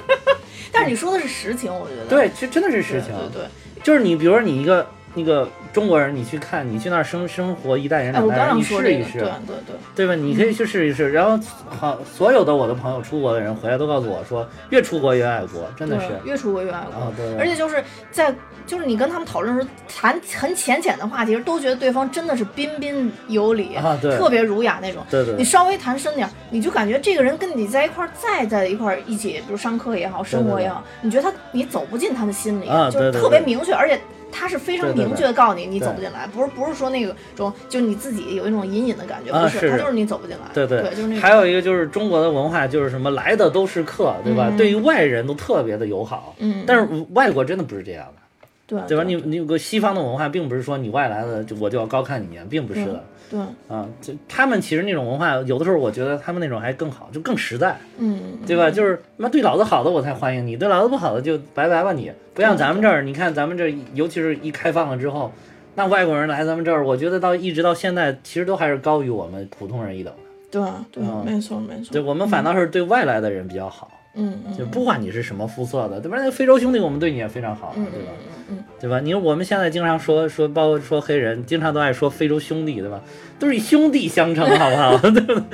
[0.73, 3.11] 但是你说的是实情，我觉得对，其实真的是实情。
[3.33, 3.49] 对对。
[3.83, 10.15] 就是你，比如说你一个那个中国人，你去看，你去那儿生生活一代人两代人，你试一试，对对对，对吧？
[10.15, 11.11] 你可以去试一试。
[11.11, 11.39] 然后
[11.69, 16.07] 好，所有的我的朋友出国的人回来都告诉我说，越出国越爱国，真的是。
[16.25, 17.01] 越出国越爱国。
[17.01, 17.37] 啊，对。
[17.37, 18.35] 而且就是在
[18.67, 25.03] 就是你跟他们讨论的时候，谈很浅浅的话题，都觉得对方真的是彬彬有礼，啊对特别儒雅那种。
[25.11, 33.99] 对对对你稍微谈深点儿，你就感觉这个人跟你在一块儿，再在一块儿一起，比如上课也好，生活也好，你觉得他你走不进他的心里，啊就是特别明确，而且
[34.31, 40.45] 他是非常明确的告诉你，你走不进来，不是不是说那个种就你自己有一种隐隐的感觉，不啊是他就是你走不进来。
[40.55, 41.21] 对对，就是那种。
[41.21, 44.49] 还有一个就是中国的文化，就是什么来的都是客，对吧？
[44.51, 46.35] 嗯对于外人都特别的友好。
[46.39, 49.05] 嗯，但是外国真的不是这样的，对对吧？
[49.05, 53.05] 你你有个西方的文化，并不是说你外来的就我就要高看你一眼，并不是的。
[53.31, 57.77] 对，啊，就他们其实那种文化，有的时候我觉得他们那种还更好，就更实在。
[57.99, 58.71] 嗯，对吧？
[58.71, 62.11] 就是那对老子好的我才欢迎你，对老子不好的就拜拜吧你。
[62.35, 65.33] 不像咱们这儿，你看咱们这儿，尤其是一开放了之后，
[65.75, 70.21] 那外国人来咱们这儿，我觉得到一直到现在，其实都还是高于我们普通人一等的。
[70.51, 71.93] 对对，嗯没错没错。
[71.93, 76.19] 对我们反倒是对外来的人比较好，嗯嗯就不管你是什么肤色的，对吧？
[76.19, 78.13] 那个非洲兄弟我们对你也非常好，嗯对吧？
[78.51, 79.01] 嗯嗯对吧？
[79.01, 83.01] 你我们现在经常说说，包括说黑人，经常都爱说非洲兄弟，对吧？
[83.39, 84.99] 都是以兄弟相称，好不好？
[85.11, 85.45] 对吧？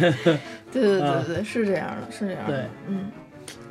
[0.00, 0.38] 嗯，
[0.72, 2.52] 对对啊对对，是这样的，是这样的。
[2.52, 3.10] 对，嗯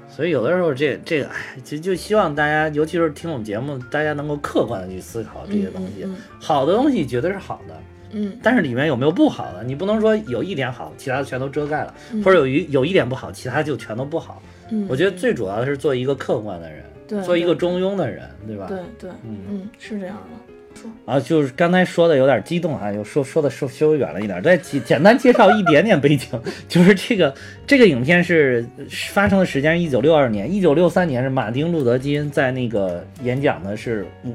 [0.09, 6.05] 所以有的时候这这个，哎，就就希望大家，尤其是听我们节目，大家能够客观的去思考这些东西。
[6.41, 7.77] 好的东西绝对是好的，
[8.11, 9.63] 嗯但是里面有没有不好的？
[9.63, 14.41] 你不能说有一点好，其他的全都遮盖了，嗯或者有一有一点不好，其他就全都不好。
[14.69, 18.67] 嗯，我觉得最主要的是做一个客观的人，对做一个中庸的人，对吧？
[18.67, 20.83] 对对，嗯嗯，是这样的。
[21.05, 26.39] 啊，就是刚才说的有点激动啊，又说说的稍稍微远了一点，再简简单介绍一点点背景，
[26.69, 27.33] 就是这个
[27.67, 28.65] 这个影片是
[29.09, 34.33] 发生的时间是一九六二年，一九六三年是马丁·路德·金在那个演讲的是，嗯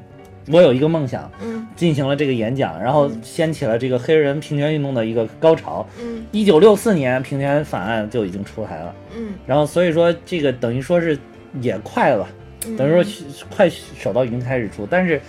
[0.49, 5.87] 我有一个梦想，嗯进行了这个演讲，然后掀起了这个黑人平权运动的一个高潮。
[6.01, 11.19] 嗯一九六四年平权法案就已经出台了，嗯然后所以说这个等于说是
[11.61, 12.27] 也快了
[12.77, 13.05] 等于说
[13.55, 15.21] 快手到云开始出，但是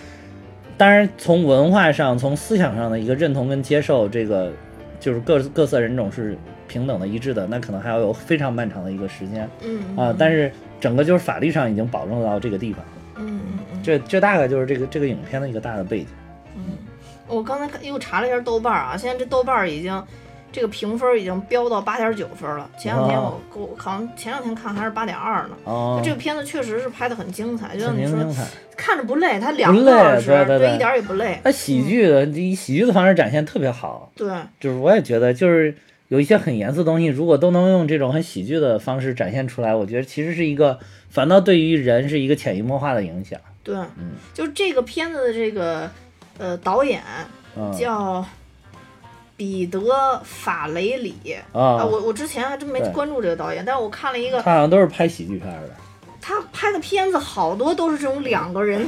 [0.76, 4.52] 当然从文化上、从思想上的一个认同跟接受，这个
[4.98, 6.36] 就是各各色人种是
[6.66, 10.14] 平等的、一致的，那可能还要有非常漫长的一个时间嗯啊。
[10.18, 10.50] 但是
[10.80, 12.84] 整个就是法律上已经保证到这个地方，
[13.18, 16.08] 嗯嗯嗯这这大概就是这个这个影片的一个大的背景。
[16.54, 16.78] 嗯，
[17.26, 20.02] 我刚才看又查了一下豆瓣儿啊，现在这豆瓣儿已经
[20.50, 22.70] 这个评分已经飙到八点九分了。
[22.78, 25.56] 前两天我哦我好像前两天看还是八点二呢。
[25.64, 28.46] 哦，这个片子确实是拍的很精彩，就像很你说。
[28.76, 31.40] 看着不累，它两个多小时，对一点儿也不累。
[31.42, 34.28] 它喜剧的以喜剧的方式展现特别好，对，
[34.60, 35.74] 就是我也觉得就是。
[36.08, 40.78] 有一些很严肃的东西，如果都能用这种很喜剧的方式展现出来，我觉得其实是一个，
[41.16, 43.40] 反倒对于人是一个潜移默化的影响。
[43.64, 45.90] 对，嗯就这个片子的这个
[46.36, 47.02] 呃导演
[47.56, 48.22] 嗯叫
[49.34, 49.80] 彼得·
[50.22, 51.14] 法雷里
[51.54, 55.74] 啊，啊，我我之前还真没关注这个导演，但是我看了一个他好像都是拍喜剧片儿的。
[56.20, 58.86] 他拍的片子，好多都是这种两个人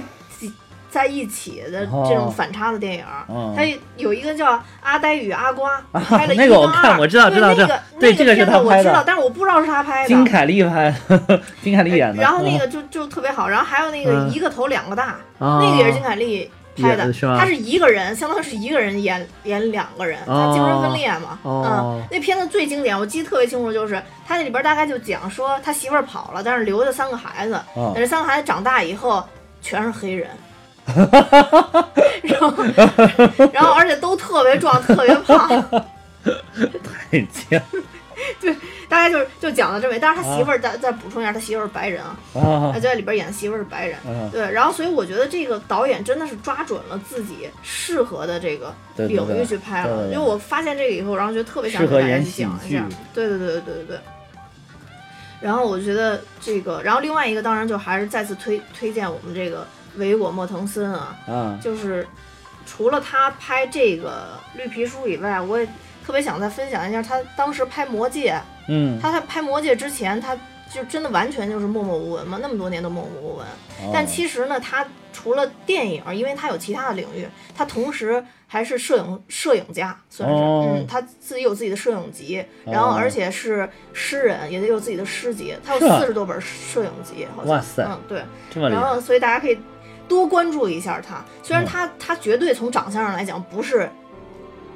[0.90, 3.04] 在一起的哦这种反差的电影。
[3.28, 3.62] 嗯他
[3.96, 7.66] 有一个叫《阿呆与阿瓜》，拍了一那个我看我知道对知道知道。
[7.68, 8.76] 那个那对这个是片子他拍的。
[8.78, 10.08] 我知道，但是我不知道是他拍的。
[10.08, 10.94] 金凯利拍，
[11.62, 12.22] 金凯利演的。
[12.22, 14.30] 然后那个就就特别好，然后还有那个嗯。
[14.32, 15.60] 一个头两个大，啊。
[15.60, 21.38] 那个也是金凯利拍的，是他是一个人，相当于是一个人演演两个人，他精神分裂嘛。
[21.42, 21.64] 哦。
[21.66, 27.92] 嗯，那片子最经典，我记得特别清楚，就是他那里边大概就讲说他媳妇儿跑了，但是留下三个孩子，哦。
[27.94, 29.24] 但是三个孩子长大以后
[29.60, 30.28] 全是黑人。
[32.22, 32.52] 然后，
[33.52, 35.48] 然后，而且都特别壮，特别胖，
[36.82, 37.60] 太强
[38.88, 39.98] 大概就是就讲到这位。
[39.98, 42.80] 但是他媳妇儿再再补充一下，他媳妇儿是白人啊，啊他！
[42.80, 43.96] 在里边演媳妇儿是白人。
[44.06, 49.88] 嗯对，然后所以我觉得这个导演真的是抓准了自己适合的这个对对对领域去拍了。
[49.88, 52.84] 对对对因为我发现这个以后，然后觉得特别想适给大家去讲一下。
[53.14, 53.98] 对对对对对对对。
[55.40, 59.64] 然后我觉得这个，然后另外一个当然就还是再次推推荐我们这个
[59.98, 62.06] 维果莫腾森啊，嗯就是
[62.64, 65.66] 除了他拍这个绿皮书以外，我也
[66.04, 68.40] 特别想再分享一下他当时拍魔戒。
[68.68, 70.36] 嗯，他在拍魔戒之前，他
[70.70, 73.46] 就真的完全就是默默无闻嘛，那么多年都默默无闻。
[73.92, 80.66] 但哦其实呢，他除了电影，因为他有其他的领域，他同时还是摄影摄影家，算是，哦。
[80.68, 89.58] 嗯，他自己有自己的摄影集，然后哦而且是诗人，也得有自己的诗集，他有四十多本摄影集，好像，哇塞嗯，对，然后所以大家可以
[90.08, 91.66] 多关注一下他，虽然嗯。
[91.66, 93.88] 他、他绝对从长相上来讲不是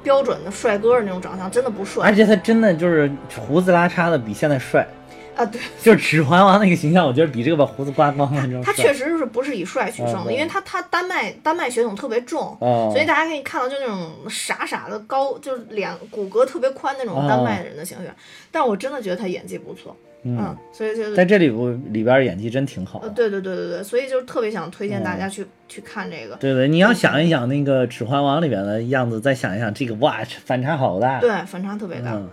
[0.03, 2.05] 标准的帅哥的那种长相，真的不帅。
[2.05, 4.87] 而且他真的就是胡子拉碴的比现在帅，
[5.35, 5.59] 啊，对。
[5.81, 8.73] 就是《指环王》那个形象，我觉得比这个把胡子刮光了那种帅。
[8.73, 18.13] 他确实是不是以帅取胜的，嗯因为他他丹麦丹麦血统特别重，哦，所以大家可以看到就那种傻傻的高，就是脸骨骼特别宽那种丹麦人的形象。
[18.51, 23.09] 但我真的觉得他演技不错，嗯，所以就在这里部里边演技真挺好呃，。
[23.09, 26.35] 对对对对对，所以就特别想推荐大家嗯去、去看这个。
[26.37, 31.19] 对对，你要想一想那个《指环王》里边的样子，再想一想这个，哇，反差好大。
[31.19, 32.13] 对，反差特别大。
[32.13, 32.29] 嗯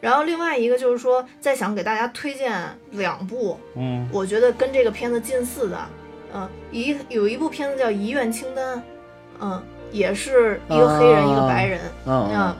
[0.00, 2.56] 然后另外一个就是说，再想给大家推荐
[2.92, 5.76] 两部，嗯我觉得跟这个片子近似的，
[6.32, 8.78] 嗯，一有一部片子叫《遗愿清单》，
[9.40, 9.60] 嗯，
[9.90, 12.56] 也是一个黑人、啊一个白人，嗯嗯，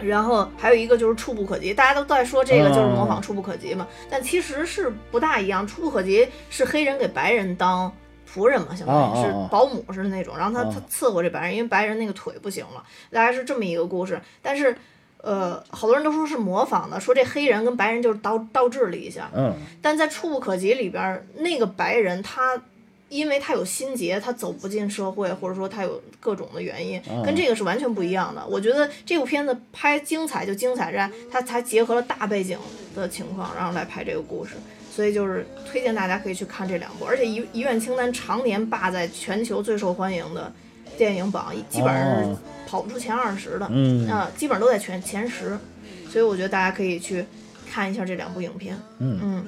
[0.00, 5.66] 然后还有一个就是触不可及，大家都在说这个就是模仿触不可及嘛，但其实是不大一样。
[5.66, 7.90] 触不可及是黑人给白人当
[8.30, 14.20] 仆人嘛，相当于是保姆似的那种，然后他哦他伺候这白人，因为白人那个腿不行了，大概是这么一个故事。
[14.42, 14.76] 但是
[15.22, 22.60] 呃，好多人都说是模仿的，说这黑人跟白人就是倒倒置了一下，嗯但在触不可及里边儿，那个白人他。
[23.08, 28.44] 因为他有心结，他走不进社会，或者说他有各种的原因，嗯跟这个是完全不一样的。
[28.46, 32.58] 我觉得这部片子拍精彩就精彩在它才结合了大背景
[32.94, 34.54] 的情况，然后来拍这个故事，
[34.90, 37.04] 所以就是推荐大家可以去看这两部。
[37.04, 40.52] 而且遗遗愿清单常年霸在全球最受欢迎的
[40.98, 45.56] 电影榜，基本上是哦跑不出前二十的，嗯啊，基本上都在前前十，
[46.10, 47.24] 所以我觉得大家可以去
[47.70, 48.76] 看一下这两部影片。
[48.98, 49.46] 嗯嗯，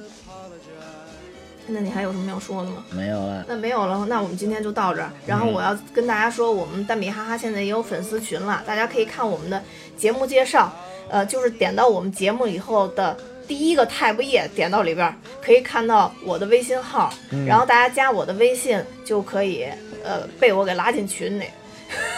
[1.68, 2.84] 那你还有什么要说的吗？
[2.90, 3.44] 没有了。
[3.46, 5.10] 那没有了，那我们今天就到这儿。
[5.26, 9.62] 然后我要跟大家说，我们蛋比哈哈现在也有粉丝群了，大家可以看我们的
[9.96, 10.72] 节目介绍，
[11.08, 13.16] 呃，就是点到我们节目以后的
[13.46, 17.12] 第一个 tab 页，点到里边可以看到我的微信号，
[17.46, 19.66] 然后大家加我的微信就可以，
[20.04, 21.44] 呃，被我给拉进群里。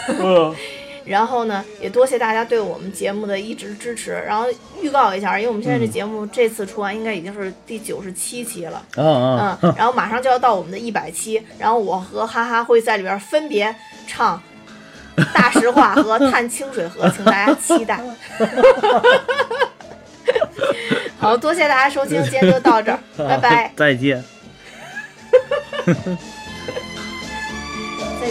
[1.05, 4.11] 然后呢，也多谢大家对我们节目的一直支持。
[4.11, 4.45] 然后
[4.81, 13.75] 预告一下，因为我们现在这节目这次出完应该已经是第九十七期了，嗯嗯，然后马上就要到我们的一百期，然后我和哈哈会在里边分别
[14.07, 14.41] 唱
[15.33, 18.01] 《大实话》和《探清水河》，请大家期待。
[21.19, 23.71] 好多谢大家收听，今天就到这儿，拜拜。
[23.75, 24.23] 再见。
[25.85, 25.93] 再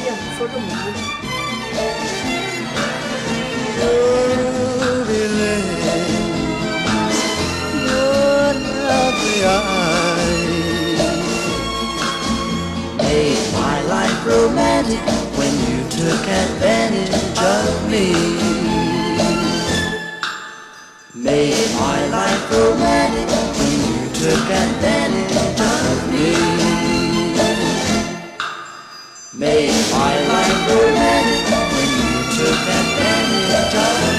[0.01, 2.20] 见，说这么多。
[12.99, 15.01] Made my life romantic
[15.37, 18.07] when you took advantage of me.
[21.15, 23.29] Made my life romantic
[23.59, 26.31] when you took advantage of me.
[29.33, 31.70] Made my life romantic
[32.43, 34.10] that then you time.